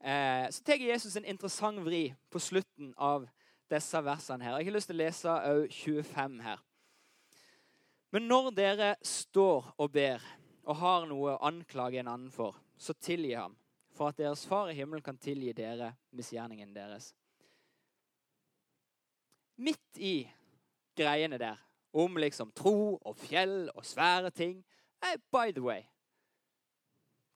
Eh, 0.00 0.50
så 0.50 0.62
tar 0.62 0.76
Jesus 0.76 1.16
en 1.16 1.24
interessant 1.24 1.80
vri 1.80 2.14
på 2.30 2.38
slutten 2.38 2.92
av 2.96 3.28
disse 3.70 4.04
versene. 4.04 4.44
her. 4.44 4.58
Jeg 4.58 4.66
har 4.66 4.76
lyst 4.76 4.92
til 4.92 4.96
å 4.96 5.04
lese 5.04 5.28
òg 5.28 5.70
25 5.72 6.40
her. 6.44 6.65
Men 8.16 8.30
når 8.30 8.46
dere 8.56 8.94
står 9.04 9.74
og 9.76 9.90
ber 9.92 10.22
og 10.64 10.78
har 10.80 11.02
noe 11.04 11.34
å 11.34 11.40
anklage 11.44 11.98
en 12.00 12.08
annen 12.08 12.30
for, 12.32 12.54
så 12.80 12.94
tilgi 12.96 13.34
ham, 13.36 13.52
for 13.92 14.08
at 14.08 14.16
deres 14.16 14.46
far 14.48 14.70
i 14.72 14.76
himmelen 14.78 15.04
kan 15.04 15.18
tilgi 15.20 15.52
dere 15.52 15.90
misgjerningen 16.16 16.72
deres. 16.72 17.10
Midt 19.60 20.00
i 20.00 20.14
greiene 20.96 21.36
der 21.36 21.60
om 21.92 22.16
liksom 22.16 22.54
tro 22.56 22.96
og 22.96 23.20
fjell 23.20 23.68
og 23.74 23.84
svære 23.84 24.32
ting 24.32 24.62
hey, 25.04 25.20
By 25.28 25.52
the 25.52 25.66
way 25.68 25.84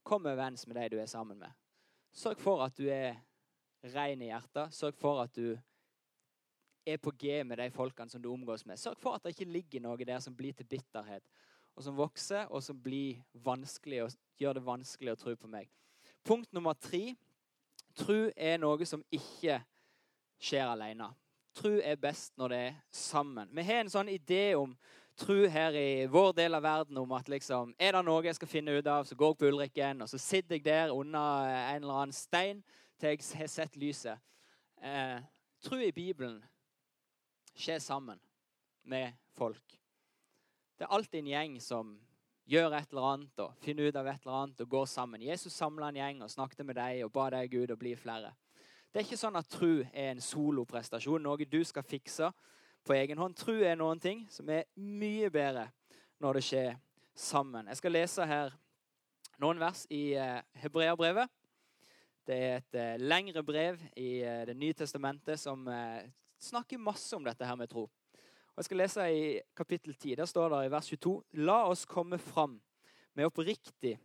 Kom 0.01 0.25
overens 0.33 0.64
med 0.64 0.81
de 0.81 0.95
du 0.95 0.99
er 1.03 1.12
sammen 1.12 1.45
med. 1.45 1.53
Sørg 2.09 2.40
for 2.40 2.64
at 2.64 2.81
du 2.81 2.88
er 2.88 3.21
ren 3.93 4.25
i 4.25 4.33
hjertet. 4.33 4.73
Sørg 4.73 4.97
for 4.97 5.21
at 5.29 5.37
du 5.37 5.59
er 6.87 6.97
på 6.97 7.12
G 7.19 7.43
med 7.45 7.59
de 7.59 7.71
folkene 7.71 8.11
som 8.11 8.23
du 8.23 8.31
omgås 8.33 8.66
med. 8.66 8.79
Sørg 8.79 8.99
for 8.99 9.16
at 9.16 9.25
det 9.25 9.35
ikke 9.35 9.53
ligger 9.53 9.85
noe 9.85 10.05
der 10.05 10.21
som 10.21 10.37
blir 10.37 10.57
til 10.57 10.66
bitterhet, 10.66 11.25
og 11.77 11.85
som 11.85 11.97
vokser, 11.97 12.47
og 12.51 12.62
som 12.62 12.81
blir 12.83 13.21
vanskelig, 13.33 14.03
og 14.05 14.40
gjør 14.40 14.59
det 14.59 14.66
vanskelig 14.66 15.12
å 15.12 15.21
tro 15.21 15.35
på 15.37 15.51
meg. 15.51 15.69
Punkt 16.25 16.53
nummer 16.53 16.75
tre. 16.75 17.14
Tro 17.97 18.31
er 18.37 18.59
noe 18.61 18.87
som 18.87 19.03
ikke 19.12 19.61
skjer 20.40 20.66
alene. 20.69 21.11
Tro 21.57 21.73
er 21.83 21.99
best 22.01 22.37
når 22.38 22.53
det 22.53 22.61
er 22.69 22.77
sammen. 22.95 23.51
Vi 23.53 23.64
har 23.66 23.83
en 23.83 23.93
sånn 23.93 24.11
idé 24.12 24.55
om 24.57 24.77
tro 25.21 25.37
her 25.51 25.75
i 25.77 26.07
vår 26.07 26.33
del 26.38 26.55
av 26.57 26.62
verden 26.64 26.99
om 27.01 27.11
at 27.12 27.29
liksom, 27.29 27.75
er 27.79 27.93
det 27.97 28.05
noe 28.07 28.25
jeg 28.25 28.38
skal 28.38 28.49
finne 28.49 28.77
ut 28.79 28.87
av, 28.88 29.05
så 29.05 29.16
går 29.19 29.35
jeg 29.35 29.40
på 29.40 29.51
Ulrikken, 29.51 30.05
og 30.05 30.09
så 30.09 30.21
sitter 30.21 30.57
jeg 30.57 30.64
der 30.64 30.95
under 30.95 31.51
en 31.51 31.83
eller 31.83 32.05
annen 32.05 32.16
stein 32.16 32.62
til 33.01 33.16
jeg 33.16 33.27
har 33.40 33.51
sett 33.51 33.77
lyset. 33.81 34.23
Eh, 34.81 35.19
tro 35.64 35.77
i 35.77 35.93
Bibelen 35.93 36.40
skje 37.61 37.79
sammen 37.83 38.20
med 38.88 39.12
folk. 39.37 39.79
Det 40.77 40.87
er 40.87 40.94
alltid 40.96 41.20
en 41.20 41.33
gjeng 41.35 41.57
som 41.61 41.96
gjør 42.51 42.75
et 42.75 42.90
eller 42.90 43.09
annet 43.12 43.42
og 43.44 43.59
finner 43.62 43.90
ut 43.90 43.96
av 44.01 44.09
et 44.11 44.23
eller 44.25 44.37
annet 44.42 44.62
og 44.64 44.70
går 44.73 44.87
sammen. 44.90 45.23
Jesus 45.23 45.55
samla 45.55 45.90
en 45.90 45.99
gjeng 46.01 46.23
og 46.25 46.33
snakket 46.33 46.64
med 46.66 46.79
deg 46.81 47.05
og 47.05 47.12
ba 47.14 47.29
deg 47.37 47.51
Gud 47.53 47.75
å 47.75 47.79
bli 47.79 47.92
flere. 47.99 48.33
Det 48.90 48.99
er 49.03 49.07
ikke 49.07 49.20
sånn 49.20 49.38
at 49.38 49.51
tro 49.53 49.75
er 49.85 50.09
en 50.11 50.23
soloprestasjon, 50.25 51.23
noe 51.23 51.46
du 51.46 51.61
skal 51.68 51.87
fikse 51.87 52.33
på 52.83 52.96
egen 52.96 53.20
hånd. 53.20 53.37
Tro 53.38 53.55
er 53.62 53.77
noen 53.79 54.01
ting 54.03 54.25
som 54.33 54.49
er 54.51 54.66
mye 54.75 55.31
bedre 55.31 55.68
når 56.20 56.40
det 56.40 56.46
skjer 56.49 56.73
sammen. 57.14 57.68
Jeg 57.70 57.79
skal 57.79 57.94
lese 57.94 58.27
her 58.27 58.57
noen 59.40 59.61
vers 59.61 59.85
i 59.92 60.16
eh, 60.18 60.40
Hebreabrevet. 60.64 61.31
Det 62.27 62.37
er 62.37 62.59
et 62.59 62.77
eh, 62.79 62.96
lengre 63.01 63.44
brev 63.46 63.79
i 63.96 64.25
eh, 64.25 64.42
Det 64.49 64.57
nye 64.59 64.77
testamentet 64.77 65.40
som 65.40 65.64
snakker 66.40 66.81
masse 66.81 67.14
om 67.16 67.24
dette 67.26 67.46
her 67.46 67.59
med 67.59 67.70
tro. 67.70 67.87
Og 68.50 68.62
Jeg 68.62 68.68
skal 68.68 68.81
lese 68.83 69.07
i 69.12 69.24
kapittel 69.57 69.94
10. 69.94 70.16
Der 70.20 70.29
står 70.29 70.50
det 70.53 70.66
i 70.66 70.72
vers 70.72 70.90
22.: 70.90 71.14
La 71.46 71.62
oss 71.68 71.87
komme 71.88 72.18
fram 72.18 72.61
med 73.14 73.26
oppriktig, 73.26 73.98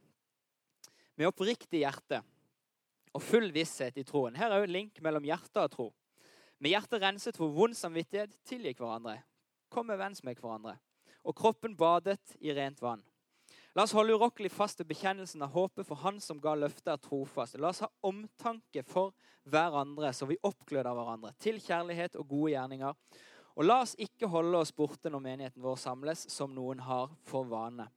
med 1.16 1.28
oppriktig 1.28 1.82
hjerte 1.84 2.22
og 3.16 3.24
full 3.24 3.52
visshet 3.56 3.98
i 3.98 4.04
troen. 4.04 4.36
Her 4.36 4.52
er 4.52 4.62
jo 4.62 4.68
en 4.70 4.76
link 4.76 5.02
mellom 5.02 5.24
hjerte 5.24 5.64
og 5.64 5.72
tro. 5.72 5.88
Med 6.60 6.72
hjertet 6.72 7.02
renset 7.02 7.38
for 7.38 7.52
vond 7.52 7.76
samvittighet 7.76 8.36
tilgikk 8.48 8.80
hverandre. 8.80 9.22
Kom 9.72 9.90
overens 9.92 10.24
med 10.24 10.40
hverandre. 10.40 10.78
Og 11.24 11.36
kroppen 11.36 11.76
badet 11.76 12.36
i 12.40 12.54
rent 12.56 12.82
vann. 12.84 13.04
La 13.76 13.84
oss 13.84 13.92
holde 13.92 14.16
urokkelig 14.16 14.54
fast 14.56 14.80
til 14.80 14.88
bekjennelsen 14.88 15.42
av 15.44 15.52
håpet, 15.52 15.84
for 15.84 16.00
Han 16.00 16.22
som 16.24 16.40
ga 16.40 16.54
løftet, 16.56 16.94
er 16.94 17.02
trofast. 17.04 17.58
La 17.60 17.74
oss 17.74 17.82
ha 17.84 17.90
omtanke 18.08 18.86
for 18.88 19.12
hverandre, 19.52 20.14
så 20.16 20.28
vi 20.30 20.40
oppgløder 20.48 20.96
hverandre 20.96 21.34
til 21.44 21.60
kjærlighet 21.60 22.16
og 22.16 22.30
gode 22.30 22.54
gjerninger. 22.54 22.96
Og 23.56 23.68
la 23.68 23.82
oss 23.84 23.98
ikke 24.00 24.32
holde 24.32 24.64
oss 24.64 24.72
borte 24.76 25.12
når 25.12 25.26
menigheten 25.28 25.64
vår 25.64 25.76
samles, 25.84 26.24
som 26.32 26.56
noen 26.56 26.80
har 26.88 27.12
for 27.28 27.48
vane. 27.52 27.90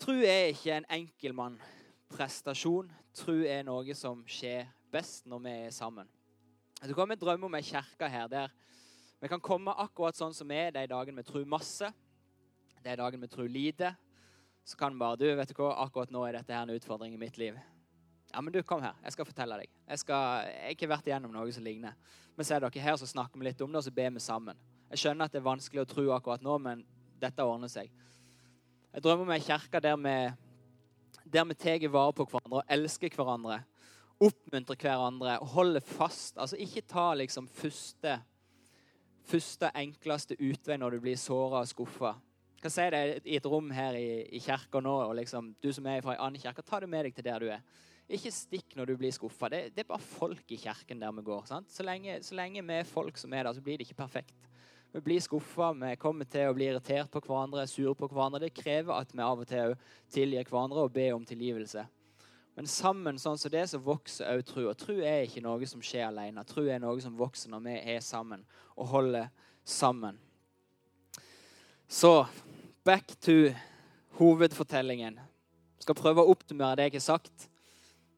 Tru 0.00 0.16
er 0.24 0.48
ikke 0.54 0.78
en 0.78 0.88
enkeltmann 0.96 1.60
prestasjon. 2.08 2.88
Tru 3.12 3.42
er 3.44 3.66
noe 3.68 3.94
som 3.96 4.24
skjer 4.24 4.64
best 4.92 5.28
når 5.28 5.44
vi 5.44 5.56
er 5.66 5.74
sammen. 5.76 6.08
Du 6.80 6.94
kan 6.96 7.12
drømme 7.20 7.50
om 7.50 7.56
ei 7.58 7.66
kirke 7.66 8.08
her 8.08 8.32
der 8.32 8.52
vi 9.20 9.28
kan 9.28 9.42
komme 9.44 9.74
akkurat 9.76 10.16
sånn 10.16 10.32
som 10.32 10.48
vi 10.48 10.56
er 10.56 10.72
de 10.72 10.86
dagene 10.88 11.20
vi 11.20 11.28
tror 11.28 11.44
masse, 11.44 11.90
de 12.84 12.96
dagen 12.96 13.20
vi 13.20 13.28
tror 13.28 13.48
lite. 13.48 13.94
Så 14.64 14.76
kan 14.76 14.94
vi 14.94 15.02
bare 15.02 15.16
Du, 15.16 15.26
vet 15.34 15.48
du 15.48 15.54
hva, 15.58 15.74
akkurat 15.84 16.10
nå 16.10 16.24
er 16.26 16.38
dette 16.38 16.54
her 16.54 16.62
en 16.62 16.76
utfordring 16.76 17.14
i 17.14 17.20
mitt 17.20 17.38
liv. 17.38 17.58
Ja, 18.32 18.40
men 18.40 18.52
du, 18.52 18.62
kom 18.62 18.82
her. 18.82 18.94
Jeg 19.02 19.16
skal 19.16 19.26
fortelle 19.26 19.56
deg. 19.58 19.70
Jeg, 19.88 19.98
skal, 20.04 20.44
jeg 20.46 20.62
har 20.62 20.74
ikke 20.76 20.90
vært 20.92 21.08
igjennom 21.08 21.32
noe 21.34 21.50
som 21.52 21.64
ligner. 21.66 21.96
Men 22.36 22.46
ser 22.46 22.62
dere 22.62 22.84
her, 22.84 22.98
så 23.00 23.08
snakker 23.10 23.40
vi 23.40 23.48
litt 23.48 23.64
om 23.64 23.72
det, 23.72 23.80
og 23.80 23.86
så 23.88 23.94
ber 23.94 24.12
vi 24.14 24.22
sammen. 24.22 24.60
Jeg 24.92 25.02
skjønner 25.02 25.26
at 25.26 25.34
det 25.34 25.40
er 25.40 25.48
vanskelig 25.48 25.82
å 25.82 25.88
tro 25.90 26.04
akkurat 26.14 26.44
nå, 26.44 26.54
men 26.62 26.84
dette 27.20 27.46
ordner 27.46 27.70
seg. 27.70 27.90
Jeg 28.90 29.04
drømmer 29.04 29.26
om 29.26 29.34
ei 29.34 29.42
kirke 29.42 29.82
der 29.82 29.98
vi, 29.98 30.14
der 31.30 31.50
vi 31.50 31.58
tar 31.58 31.84
vare 31.90 32.14
på 32.14 32.26
hverandre 32.30 32.62
og 32.62 32.72
elsker 32.78 33.14
hverandre. 33.14 33.60
Oppmuntrer 34.20 34.78
hverandre 34.78 35.36
og 35.42 35.52
holder 35.56 35.84
fast. 35.84 36.38
Altså 36.38 36.58
ikke 36.60 36.86
ta 36.86 37.10
liksom 37.18 37.46
første, 37.50 38.16
første 39.26 39.70
enkleste 39.74 40.38
utvei 40.38 40.78
når 40.78 40.96
du 40.96 41.04
blir 41.06 41.18
såra 41.18 41.64
og 41.64 41.70
skuffa. 41.70 42.16
Hva 42.60 42.68
sier 42.72 42.92
det 42.92 43.22
i 43.24 43.38
et 43.38 43.46
rom 43.48 43.70
her 43.72 43.96
i, 43.96 44.26
i 44.36 44.40
kirka 44.44 44.82
nå, 44.84 44.92
og 45.06 45.14
liksom, 45.16 45.54
du 45.64 45.70
som 45.72 45.86
er 45.88 46.02
fra 46.04 46.12
en 46.16 46.26
annen 46.26 46.42
kirke, 46.42 46.64
ta 46.66 46.82
det 46.82 46.90
med 46.92 47.06
deg 47.08 47.16
til 47.16 47.24
der 47.24 47.40
du 47.40 47.48
er. 47.54 47.62
Ikke 48.10 48.32
stikk 48.34 48.74
når 48.76 48.90
du 48.90 48.96
blir 49.00 49.14
skuffa. 49.14 49.48
Det, 49.48 49.60
det, 49.72 49.84
er 49.84 49.88
bare 49.92 50.02
folk 50.02 50.52
i 50.52 50.58
kirken 50.60 51.00
der 51.00 51.14
vi 51.14 51.24
går. 51.24 51.46
Så 51.70 51.86
lenge, 51.86 52.18
så, 52.26 52.34
lenge, 52.36 52.64
vi 52.66 52.80
er 52.80 52.88
folk 52.88 53.16
som 53.20 53.32
er 53.32 53.46
der, 53.46 53.54
så 53.56 53.64
blir 53.64 53.78
det 53.78 53.86
ikke 53.86 54.02
perfekt. 54.02 54.50
Vi 54.90 55.00
blir 55.00 55.22
skuffa, 55.22 55.70
vi 55.78 55.94
kommer 56.02 56.26
til 56.26 56.50
å 56.50 56.56
bli 56.56 56.66
irritert 56.66 57.12
på 57.14 57.22
hverandre, 57.22 57.64
sure 57.70 57.94
på 57.94 58.10
hverandre. 58.10 58.42
Det 58.42 58.56
krever 58.56 58.96
at 58.96 59.14
vi 59.14 59.22
av 59.22 59.40
og 59.40 59.48
til 59.48 59.76
tilgir 60.10 60.50
hverandre 60.50 60.84
og 60.84 60.92
ber 60.92 61.14
om 61.14 61.24
tilgivelse. 61.24 61.86
Men 62.58 62.66
sammen 62.68 63.16
sånn 63.22 63.38
som 63.38 63.54
det, 63.54 63.62
så 63.70 63.78
vokser 63.80 64.34
òg 64.34 64.42
tro. 64.44 64.66
Og 64.68 64.76
tro 64.76 64.98
er 64.98 65.22
ikke 65.24 65.40
noe 65.46 65.68
som 65.70 65.80
skjer 65.80 66.10
alene. 66.10 66.42
Tro 66.44 66.66
er 66.66 66.82
noe 66.82 66.98
som 67.00 67.14
vokser 67.16 67.54
når 67.54 67.62
vi 67.68 67.76
er 67.94 68.02
sammen 68.04 68.42
og 68.74 68.90
holder 68.90 69.30
sammen. 69.64 70.18
Så 71.90 72.26
back 72.90 73.20
to 73.20 73.32
hovedfortellingen. 74.18 75.14
Jeg 75.76 75.84
skal 75.84 75.94
prøve 75.94 76.24
å 76.24 76.32
oppsummere 76.32 76.74
det 76.80 76.88
jeg 76.88 76.96
har 76.96 77.02
sagt 77.04 77.44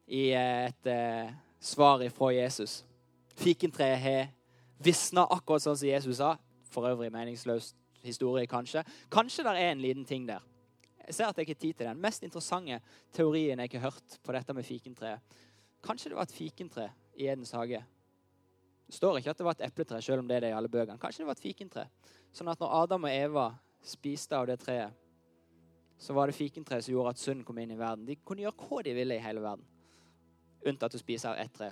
i 0.08 0.30
et 0.32 0.86
eh, 0.88 1.32
svar 1.60 2.00
fra 2.16 2.30
Jesus. 2.32 2.78
Fikentreet 3.36 3.98
har 4.00 4.30
visna 4.80 5.26
akkurat 5.36 5.66
sånn 5.66 5.76
som 5.76 5.90
Jesus 5.90 6.22
sa. 6.22 6.30
For 6.72 6.88
øvrig 6.88 7.10
meningsløs 7.12 7.74
historie, 8.00 8.46
kanskje. 8.48 8.80
Kanskje 9.12 9.44
det 9.44 9.52
er 9.60 9.74
en 9.74 9.82
liten 9.84 10.06
ting 10.08 10.24
der. 10.30 10.40
Jeg 11.02 11.18
ser 11.18 11.28
at 11.28 11.36
jeg 11.36 11.50
ikke 11.50 11.58
har 11.58 11.64
tid 11.66 11.76
til 11.82 11.90
den 11.90 12.00
mest 12.06 12.24
interessante 12.24 12.78
teorien 13.12 13.60
jeg 13.60 13.74
har 13.74 13.90
hørt 13.90 14.16
på 14.24 14.36
dette 14.38 14.56
med 14.56 14.64
fikentreet. 14.64 15.36
Kanskje 15.84 16.14
det 16.14 16.16
var 16.16 16.30
et 16.30 16.38
fikentre 16.38 16.86
i 17.20 17.26
Edens 17.28 17.52
hage. 17.58 17.82
Det 18.86 18.96
står 18.96 19.20
ikke 19.20 19.36
at 19.36 19.44
det 19.44 19.48
var 19.50 19.58
et 19.58 19.68
epletre, 19.68 20.00
selv 20.00 20.24
om 20.24 20.32
det 20.32 20.38
er 20.38 20.46
det 20.46 20.54
i 20.54 20.56
alle 20.56 20.72
bøkene. 20.72 20.96
Kanskje 21.02 21.26
det 21.26 21.28
var 21.28 21.36
et 21.36 21.44
fikentre. 21.44 21.84
Sånn 22.32 22.48
at 22.48 22.64
når 22.64 22.72
Adam 22.86 23.04
og 23.10 23.12
Eva 23.12 23.46
spiste 23.86 24.38
av 24.38 24.46
det 24.48 24.58
treet, 24.62 24.94
så 26.02 26.14
var 26.16 26.26
det 26.26 26.34
fikentreet 26.34 26.84
som 26.84 26.94
gjorde 26.96 27.12
at 27.14 27.20
synden 27.22 27.44
kom 27.46 27.58
inn 27.62 27.74
i 27.74 27.78
verden. 27.78 28.06
De 28.06 28.16
kunne 28.26 28.42
gjøre 28.42 28.68
hva 28.68 28.80
de 28.82 28.94
ville 28.96 29.14
i 29.14 29.22
hele 29.22 29.42
verden 29.44 29.68
unntatt 30.68 30.94
å 30.94 31.00
spise 31.00 31.30
av 31.30 31.38
ett 31.38 31.52
tre. 31.54 31.70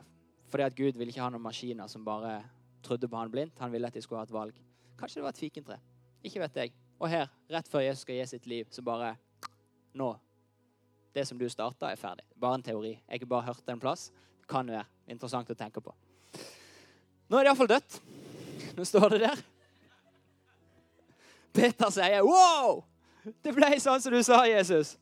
Fordi 0.51 0.66
at 0.66 0.77
Gud 0.77 0.99
ville 0.99 1.12
ikke 1.12 1.23
ha 1.23 1.31
noen 1.31 1.44
maskiner 1.44 1.90
som 1.90 2.05
bare 2.07 2.40
trodde 2.83 3.09
på 3.09 3.18
han 3.18 3.31
blindt. 3.31 3.59
Han 3.62 3.73
ville 3.73 3.87
at 3.87 3.94
de 3.94 4.03
skulle 4.03 4.23
ha 4.23 4.27
et 4.27 4.35
valg. 4.35 4.57
Kanskje 4.99 5.20
det 5.20 5.27
var 5.27 5.35
et 5.35 5.42
fikentre. 5.42 5.79
Ikke 6.27 6.42
vet 6.42 6.59
jeg. 6.62 6.75
Og 7.01 7.09
her, 7.09 7.31
rett 7.51 7.70
før 7.70 7.85
Jesus 7.85 8.03
skal 8.05 8.18
gi 8.18 8.27
sitt 8.29 8.49
liv, 8.51 8.66
så 8.70 8.85
bare 8.85 9.14
Nå. 9.94 10.12
Det 11.11 11.25
som 11.27 11.38
du 11.38 11.49
starta, 11.51 11.88
er 11.90 11.99
ferdig. 11.99 12.23
Bare 12.38 12.61
en 12.61 12.62
teori. 12.62 12.92
Jeg 12.92 13.09
har 13.09 13.18
ikke 13.18 13.31
bare 13.33 13.49
hørt 13.49 13.64
det 13.66 13.75
en 13.75 13.81
plass. 13.83 14.11
Det 14.38 14.46
kan 14.51 14.68
være 14.70 14.85
interessant 15.11 15.51
å 15.51 15.57
tenke 15.59 15.83
på. 15.83 15.94
Nå 17.31 17.38
er 17.38 17.46
det 17.46 17.51
iallfall 17.51 17.70
dødt. 17.73 17.96
Nå 18.77 18.87
står 18.87 19.09
det 19.16 19.25
der. 19.25 19.42
Peter 21.53 21.91
sier 21.91 22.23
'wow'! 22.23 22.85
Det 23.45 23.53
ble 23.55 23.69
sånn 23.81 24.01
som 24.01 24.13
du 24.13 24.23
sa, 24.23 24.45
Jesus. 24.49 24.97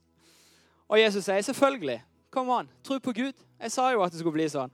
Og 0.89 0.99
Jesus 0.99 1.25
sier 1.25 1.43
'selvfølgelig'. 1.43 2.03
Kom 2.31 2.51
an, 2.51 2.69
tro 2.85 2.99
på 2.99 3.13
Gud. 3.13 3.35
Jeg 3.61 3.73
sa 3.73 3.91
jo 3.93 4.03
at 4.03 4.13
det 4.13 4.21
skulle 4.21 4.37
bli 4.37 4.49
sånn. 4.53 4.71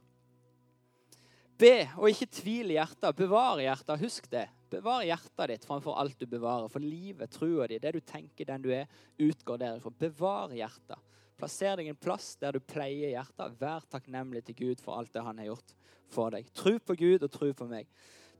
Be 1.58 1.86
og 1.96 2.10
ikke 2.10 2.26
tvil 2.42 2.74
hjertet. 2.74 3.14
Bevar 3.16 3.60
hjertet. 3.62 4.00
Husk 4.00 4.26
det. 4.30 4.48
Bevar 4.70 5.04
hjertet 5.06 5.52
ditt 5.52 5.64
framfor 5.64 5.94
alt 6.00 6.18
du 6.18 6.26
bevarer. 6.26 6.68
For 6.68 6.82
livet, 6.82 7.30
trua 7.30 7.68
di, 7.70 7.78
det 7.78 7.92
du 7.94 8.00
tenker, 8.00 8.48
den 8.48 8.64
du 8.64 8.72
er, 8.74 8.90
utgår 9.22 9.60
derifra. 9.62 9.92
Bevar 10.02 10.54
hjertet. 10.56 10.98
Plasser 11.38 11.78
deg 11.78 11.90
en 11.90 11.98
plass 11.98 12.34
der 12.42 12.58
du 12.58 12.60
pleier 12.60 13.14
hjertet. 13.14 13.54
Vær 13.60 13.86
takknemlig 13.90 14.44
til 14.48 14.58
Gud 14.58 14.82
for 14.82 14.98
alt 14.98 15.14
det 15.14 15.22
han 15.22 15.38
har 15.38 15.52
gjort 15.52 15.74
for 16.10 16.34
deg. 16.34 16.50
Tro 16.54 16.76
på 16.78 16.98
Gud 16.98 17.22
og 17.26 17.32
tro 17.32 17.52
på 17.54 17.70
meg. 17.70 17.86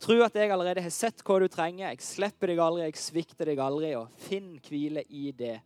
Tro 0.02 0.18
at 0.24 0.34
jeg 0.36 0.50
allerede 0.52 0.82
har 0.84 0.92
sett 0.92 1.22
hva 1.24 1.38
du 1.40 1.46
trenger. 1.48 1.86
Jeg 1.88 2.04
slipper 2.04 2.50
deg 2.50 2.60
aldri, 2.60 2.88
jeg 2.88 3.00
svikter 3.00 3.48
deg 3.48 3.62
aldri. 3.62 3.94
Og 3.98 4.10
finn 4.26 4.56
hvile 4.64 5.04
i 5.08 5.30
det 5.36 5.56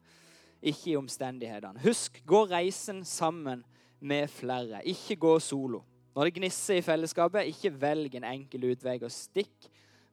ikke 0.58 0.92
i 0.92 0.98
omstendighetene. 0.98 1.82
Husk, 1.84 2.20
gå 2.26 2.44
reisen 2.50 3.04
sammen 3.06 3.64
med 4.00 4.30
flere. 4.30 4.82
Ikke 4.86 5.16
gå 5.18 5.38
solo. 5.42 5.82
Når 6.14 6.28
det 6.28 6.34
gnisser 6.40 6.80
i 6.80 6.82
fellesskapet, 6.82 7.50
ikke 7.52 7.76
velg 7.78 8.16
en 8.18 8.26
enkel 8.26 8.70
utvei 8.72 8.96
og 8.98 9.12
stikk, 9.14 9.68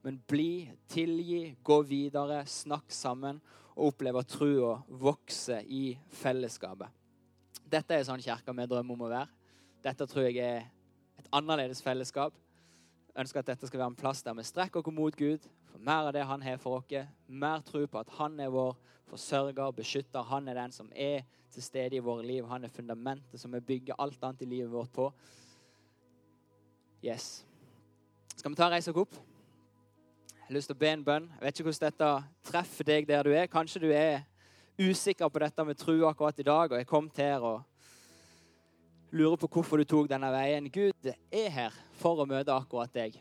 men 0.06 0.20
bli, 0.30 0.68
tilgi, 0.92 1.56
gå 1.66 1.80
videre, 1.88 2.44
snakk 2.46 2.94
sammen 2.94 3.40
og 3.74 3.88
oppleve 3.90 4.22
trua 4.30 4.76
vokse 4.86 5.58
i 5.66 5.96
fellesskapet. 6.20 6.92
Dette 7.66 7.96
er 7.96 8.06
sånn 8.06 8.22
kirka 8.22 8.54
vi 8.54 8.68
drømmer 8.70 8.94
om 8.94 9.06
å 9.08 9.10
være. 9.10 9.26
Dette 9.82 10.06
tror 10.06 10.28
jeg 10.28 10.38
er 10.38 10.68
et 11.18 11.30
annerledes 11.34 11.82
fellesskap. 11.82 12.34
Ønsker 13.16 13.40
at 13.40 13.48
dette 13.48 13.68
skal 13.68 13.80
være 13.80 13.94
en 13.94 13.96
plass 13.96 14.22
der 14.22 14.34
vi 14.36 14.44
strekker 14.44 14.82
oss 14.82 14.92
mot 14.92 15.16
Gud, 15.16 15.46
for 15.70 15.80
mer 15.80 16.10
av 16.10 16.12
det 16.12 16.24
han 16.28 16.42
har 16.42 16.58
for 16.60 16.80
oss. 16.80 17.08
Mer 17.28 17.64
tro 17.64 17.86
på 17.86 18.02
at 18.02 18.12
han 18.18 18.36
er 18.40 18.52
vår 18.52 18.76
forsørger, 19.08 19.72
beskytter. 19.72 20.22
Han 20.22 20.48
er 20.48 20.58
den 20.58 20.72
som 20.72 20.90
er 20.92 21.24
til 21.52 21.62
stede 21.62 21.96
i 21.96 22.04
våre 22.04 22.26
liv. 22.26 22.44
Han 22.46 22.64
er 22.64 22.72
fundamentet 22.72 23.40
som 23.40 23.52
vi 23.52 23.60
bygger 23.60 23.96
alt 23.98 24.22
annet 24.22 24.42
i 24.42 24.50
livet 24.50 24.72
vårt 24.72 24.92
på. 24.92 25.08
Yes. 27.04 27.46
Skal 28.36 28.50
vi 28.50 28.58
ta 28.58 28.68
og 28.68 28.74
reise 28.74 28.92
oss 28.92 29.00
opp? 29.06 29.16
Jeg 30.36 30.50
har 30.50 30.54
lyst 30.58 30.68
til 30.70 30.76
å 30.76 30.78
be 30.78 30.90
en 30.92 31.04
bønn. 31.04 31.30
Jeg 31.32 31.42
vet 31.42 31.56
ikke 31.56 31.70
hvordan 31.70 31.90
dette 31.90 32.10
treffer 32.50 32.86
deg 32.86 33.08
der 33.08 33.24
du 33.26 33.32
er. 33.32 33.48
Kanskje 33.50 33.82
du 33.82 33.88
er 33.90 34.26
usikker 34.78 35.30
på 35.32 35.40
dette 35.42 35.64
med 35.64 35.78
tro 35.80 35.96
akkurat 36.06 36.38
i 36.38 36.46
dag 36.46 36.72
og 36.72 36.78
er 36.78 36.86
kommet 36.86 37.16
her 37.18 37.40
og 37.40 37.64
lurer 39.16 39.38
på 39.40 39.48
hvorfor 39.56 39.80
du 39.80 39.88
tok 39.88 40.10
denne 40.10 40.28
veien. 40.34 40.68
Gud 40.72 41.08
er 41.10 41.48
her 41.52 41.76
for 42.00 42.22
å 42.22 42.28
møte 42.28 42.54
akkurat 42.54 42.92
deg. 42.94 43.16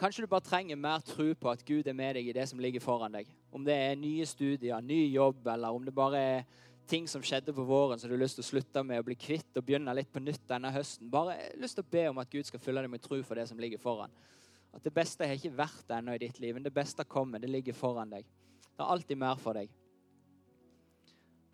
Kanskje 0.00 0.24
du 0.24 0.30
bare 0.32 0.44
trenger 0.46 0.78
mer 0.80 1.02
tro 1.04 1.26
på 1.36 1.50
at 1.50 1.62
Gud 1.66 1.88
er 1.88 1.96
med 1.96 2.16
deg 2.16 2.30
i 2.30 2.34
det 2.36 2.46
som 2.48 2.60
ligger 2.62 2.80
foran 2.80 3.18
deg. 3.18 3.28
Om 3.52 3.66
det 3.66 3.76
er 3.76 3.98
nye 4.00 4.24
studier, 4.28 4.80
ny 4.80 5.02
jobb, 5.12 5.42
eller 5.52 5.76
om 5.76 5.84
det 5.84 5.92
bare 5.96 6.20
er 6.20 6.44
ting 6.90 7.06
som 7.08 7.22
skjedde 7.22 7.52
på 7.54 7.64
våren 7.68 8.00
som 8.00 8.08
du 8.10 8.16
har 8.16 8.22
lyst 8.22 8.38
til 8.38 8.44
å 8.44 8.48
slutte 8.48 8.82
med 8.86 9.02
og 9.02 9.06
bli 9.10 9.16
kvitt 9.20 9.58
og 9.60 9.66
begynne 9.66 9.92
litt 9.94 10.10
på 10.10 10.22
nytt 10.22 10.42
denne 10.48 10.72
høsten. 10.74 11.10
Bare 11.12 11.36
lyst 11.60 11.78
til 11.78 11.84
å 11.84 11.92
be 11.92 12.06
om 12.10 12.20
at 12.22 12.32
Gud 12.32 12.48
skal 12.48 12.62
fylle 12.62 12.82
deg 12.82 12.92
med 12.92 13.04
tro 13.04 13.20
for 13.26 13.38
det 13.38 13.46
som 13.50 13.60
ligger 13.60 13.82
foran. 13.82 14.14
At 14.74 14.86
det 14.86 14.94
beste 14.94 15.26
har 15.26 15.36
ikke 15.36 15.52
vært 15.58 15.84
det 15.86 15.98
ennå 15.98 16.16
i 16.16 16.22
ditt 16.22 16.40
liv, 16.42 16.56
men 16.56 16.64
det 16.64 16.74
beste 16.74 17.04
kommer. 17.04 17.42
Det 17.42 17.50
ligger 17.50 17.76
foran 17.76 18.10
deg. 18.10 18.26
Det 18.70 18.82
er 18.82 18.92
alltid 18.96 19.20
mer 19.20 19.38
for 19.38 19.58
deg. 19.58 19.70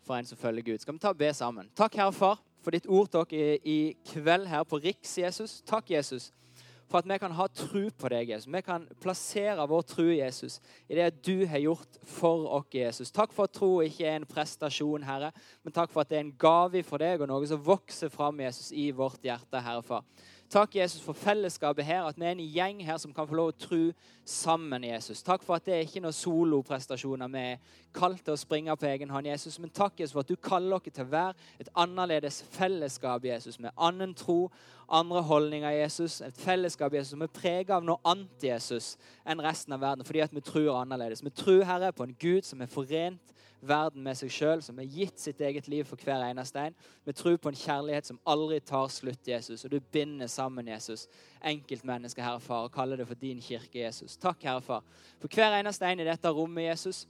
For 0.07 0.15
en 0.17 0.29
som 0.29 0.39
følger 0.39 0.71
Gud. 0.71 0.81
Skal 0.81 0.95
vi 0.95 1.03
ta 1.03 1.11
og 1.11 1.19
be 1.19 1.33
sammen? 1.35 1.69
Takk, 1.75 1.97
Herre 1.99 2.15
Far, 2.15 2.39
for 2.63 2.75
ditt 2.75 2.87
ord 2.87 3.11
til 3.11 3.27
dere 3.31 3.59
i 3.63 3.79
kveld 4.11 4.47
her 4.51 4.63
på 4.67 4.81
Riks, 4.83 5.17
Jesus. 5.17 5.61
Takk, 5.67 5.91
Jesus 5.91 6.31
for 6.87 7.01
at 7.01 7.07
vi 7.07 7.17
kan 7.19 7.33
ha 7.35 7.47
tro 7.51 7.83
på 7.99 8.09
deg, 8.11 8.31
Jesus. 8.31 8.47
Vi 8.51 8.61
kan 8.63 8.85
plassere 9.03 9.65
vår 9.67 9.83
tro, 9.89 10.05
Jesus, 10.07 10.59
i 10.87 10.95
det 10.95 11.09
du 11.25 11.45
har 11.49 11.59
gjort 11.59 11.99
for 12.07 12.47
oss, 12.59 12.69
Jesus. 12.73 13.11
Takk 13.11 13.35
for 13.35 13.47
at 13.47 13.55
tro 13.57 13.71
ikke 13.83 14.07
er 14.07 14.21
en 14.21 14.27
prestasjon, 14.29 15.03
Herre, 15.07 15.33
men 15.63 15.75
takk 15.75 15.91
for 15.91 16.03
at 16.03 16.11
det 16.11 16.21
er 16.21 16.25
en 16.25 16.35
gave 16.39 16.83
for 16.87 17.03
deg 17.03 17.21
og 17.21 17.31
noe 17.31 17.49
som 17.49 17.63
vokser 17.63 18.11
fram, 18.13 18.39
Jesus, 18.43 18.71
i 18.71 18.89
vårt 18.95 19.23
hjerte, 19.23 19.63
Herre 19.63 19.83
Far. 19.83 20.07
Takk, 20.49 20.75
Jesus, 20.75 21.01
for 21.01 21.13
fellesskapet 21.13 21.85
her, 21.85 22.03
at 22.03 22.19
vi 22.19 22.23
er 22.25 22.31
en 22.31 22.39
gjeng 22.39 22.85
her 22.85 22.97
som 22.97 23.11
kan 23.13 23.27
få 23.27 23.35
lov 23.35 23.49
å 23.51 23.55
tro 23.59 23.79
sammen, 24.23 24.85
Jesus. 24.87 25.19
Takk 25.23 25.43
for 25.43 25.57
at 25.57 25.65
det 25.67 25.73
er 25.75 25.83
ikke 25.83 25.99
noen 26.05 26.15
soloprestasjoner 26.15 27.27
vi 27.33 27.41
er 27.49 27.73
kalt 27.91 28.21
til 28.23 28.31
å 28.31 28.39
springe 28.39 28.77
på 28.79 28.87
egen 28.87 29.11
hånd, 29.11 29.27
Jesus. 29.27 29.57
Men 29.59 29.73
takk, 29.75 29.99
Jesus, 29.99 30.13
for 30.15 30.23
at 30.23 30.31
du 30.31 30.39
kaller 30.39 30.79
dere 30.79 30.95
til 30.95 31.03
å 31.03 31.11
være 31.11 31.59
et 31.59 31.71
annerledes 31.75 32.39
fellesskap, 32.55 33.27
Jesus, 33.27 33.59
med 33.59 33.75
annen 33.75 34.15
tro, 34.15 34.45
andre 34.87 35.25
holdninger, 35.27 35.81
Jesus. 35.81 36.21
Et 36.23 36.39
fellesskap, 36.39 36.95
Jesus, 36.95 37.11
som 37.17 37.27
er 37.27 37.33
preget 37.41 37.75
av 37.75 37.83
noe 37.83 37.99
annet, 38.07 38.47
Jesus, 38.47 38.93
enn 39.27 39.43
resten 39.43 39.75
av 39.75 39.83
verden, 39.83 40.07
fordi 40.07 40.23
at 40.23 40.35
vi 40.35 40.47
tror 40.47 40.77
annerledes. 40.79 41.25
Vi 41.27 41.35
tror, 41.43 41.65
Herre, 41.67 41.91
på 41.91 42.07
en 42.07 42.15
Gud 42.23 42.47
som 42.47 42.63
er 42.63 42.71
forent 42.71 43.35
verden 43.61 44.03
med 44.03 44.17
seg 44.19 44.31
sjøl, 44.33 44.61
som 44.63 44.77
har 44.77 44.85
gitt 44.91 45.19
sitt 45.19 45.41
eget 45.41 45.67
liv 45.71 45.87
for 45.87 45.99
hver 46.03 46.25
eneste 46.27 46.67
en. 46.67 46.77
Vi 47.05 47.15
tror 47.17 47.37
på 47.41 47.51
en 47.51 47.59
kjærlighet 47.59 48.09
som 48.09 48.21
aldri 48.25 48.59
tar 48.59 48.87
slutt, 48.93 49.27
Jesus. 49.27 49.65
Og 49.65 49.71
du 49.71 49.79
binder 49.79 50.27
sammen, 50.27 50.67
Jesus, 50.67 51.07
enkeltmennesket, 51.41 52.23
Herre 52.25 52.43
Far, 52.43 52.67
og 52.67 52.73
kaller 52.75 53.01
det 53.01 53.07
for 53.07 53.19
din 53.21 53.41
kirke, 53.41 53.83
Jesus. 53.85 54.17
Takk, 54.17 54.43
Herre 54.43 54.61
Far, 54.61 54.83
for 55.19 55.31
hver 55.33 55.59
eneste 55.59 55.89
en 55.89 56.03
i 56.03 56.09
dette 56.09 56.33
rommet, 56.33 56.69
Jesus 56.69 57.07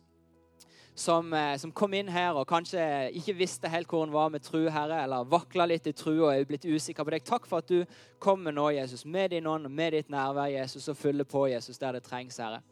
som, 1.00 1.34
eh, 1.34 1.58
som, 1.58 1.72
kom 1.72 1.94
inn 1.94 2.08
her 2.10 2.34
og 2.34 2.48
kanskje 2.50 2.82
ikke 3.20 3.36
visste 3.38 3.70
helt 3.70 3.90
hvor 3.90 4.02
hun 4.02 4.14
var 4.14 4.32
med 4.34 4.42
tru, 4.42 4.64
Herre, 4.74 5.04
eller 5.04 5.28
vakla 5.30 5.68
litt 5.70 5.86
i 5.88 5.94
tru 5.94 6.16
og 6.16 6.32
er 6.32 6.48
blitt 6.50 6.66
usikker 6.66 7.06
på 7.06 7.14
deg. 7.14 7.26
Takk 7.28 7.46
for 7.46 7.62
at 7.62 7.70
du 7.70 7.84
kommer 8.24 8.56
nå, 8.56 8.72
Jesus, 8.74 9.06
med 9.06 9.30
din 9.36 9.48
ånd, 9.48 9.70
og 9.70 9.72
med 9.72 9.94
ditt 9.94 10.10
nærvær, 10.10 10.50
Jesus, 10.50 10.88
og 10.90 10.98
fyller 10.98 11.28
på 11.30 11.46
Jesus 11.52 11.78
der 11.78 12.00
det 12.00 12.04
trengs, 12.08 12.40
Herre. 12.42 12.64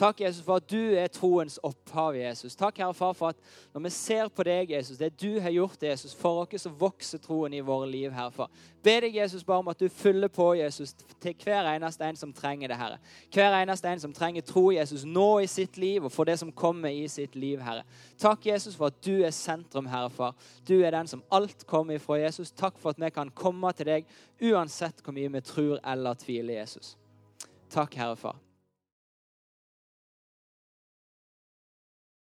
Takk, 0.00 0.20
Jesus, 0.20 0.44
for 0.44 0.56
at 0.56 0.70
du 0.70 0.94
er 0.96 1.10
troens 1.12 1.58
opphav, 1.66 2.14
Jesus. 2.16 2.54
Takk, 2.56 2.78
Herre 2.80 2.94
Far, 2.96 3.12
for 3.12 3.34
at 3.34 3.36
når 3.74 3.82
vi 3.84 3.90
ser 3.92 4.30
på 4.32 4.44
deg, 4.48 4.70
Jesus, 4.72 4.96
det 4.96 5.10
du 5.20 5.40
har 5.44 5.52
gjort, 5.52 5.82
Jesus, 5.82 6.14
for 6.16 6.40
oss 6.40 6.62
så 6.62 6.72
vokser 6.72 7.20
troen 7.20 7.52
i 7.52 7.60
våre 7.60 7.84
liv, 7.90 8.08
Herre 8.16 8.32
Far. 8.32 8.48
Be 8.80 8.94
deg, 9.04 9.18
Jesus, 9.20 9.44
bare 9.44 9.60
om 9.60 9.68
at 9.68 9.80
du 9.80 9.90
fyller 9.92 10.32
på, 10.32 10.54
Jesus, 10.56 10.94
til 11.20 11.36
hver 11.44 11.68
eneste 11.74 12.08
en 12.08 12.16
som 12.16 12.32
trenger 12.32 12.72
det, 12.72 12.80
Herre. 12.80 12.96
Hver 13.28 13.58
eneste 13.58 13.92
en 13.92 14.00
som 14.00 14.16
trenger 14.16 14.48
tro, 14.48 14.70
Jesus, 14.72 15.04
nå 15.04 15.28
i 15.44 15.52
sitt 15.52 15.76
liv 15.76 16.08
og 16.08 16.16
for 16.16 16.24
det 16.24 16.38
som 16.40 16.52
kommer 16.52 16.88
i 16.88 17.04
sitt 17.08 17.36
liv, 17.36 17.60
Herre. 17.60 17.84
Takk, 18.16 18.48
Jesus, 18.48 18.80
for 18.80 18.88
at 18.88 19.04
du 19.04 19.20
er 19.20 19.36
sentrum, 19.36 19.92
Herre 19.92 20.08
Far. 20.08 20.36
Du 20.64 20.78
er 20.80 20.96
den 20.96 21.12
som 21.12 21.26
alt 21.28 21.66
kommer 21.68 22.00
ifra, 22.00 22.22
Jesus. 22.24 22.56
Takk 22.56 22.80
for 22.80 22.96
at 22.96 23.04
vi 23.04 23.12
kan 23.12 23.36
komme 23.36 23.76
til 23.76 23.92
deg 23.92 24.20
uansett 24.48 25.04
hvor 25.04 25.12
mye 25.12 25.28
vi 25.28 25.44
tror 25.44 25.76
eller 25.84 26.16
tviler, 26.16 26.62
Jesus. 26.62 26.96
Takk, 27.68 28.00
Herre 28.00 28.16
Far. 28.16 28.46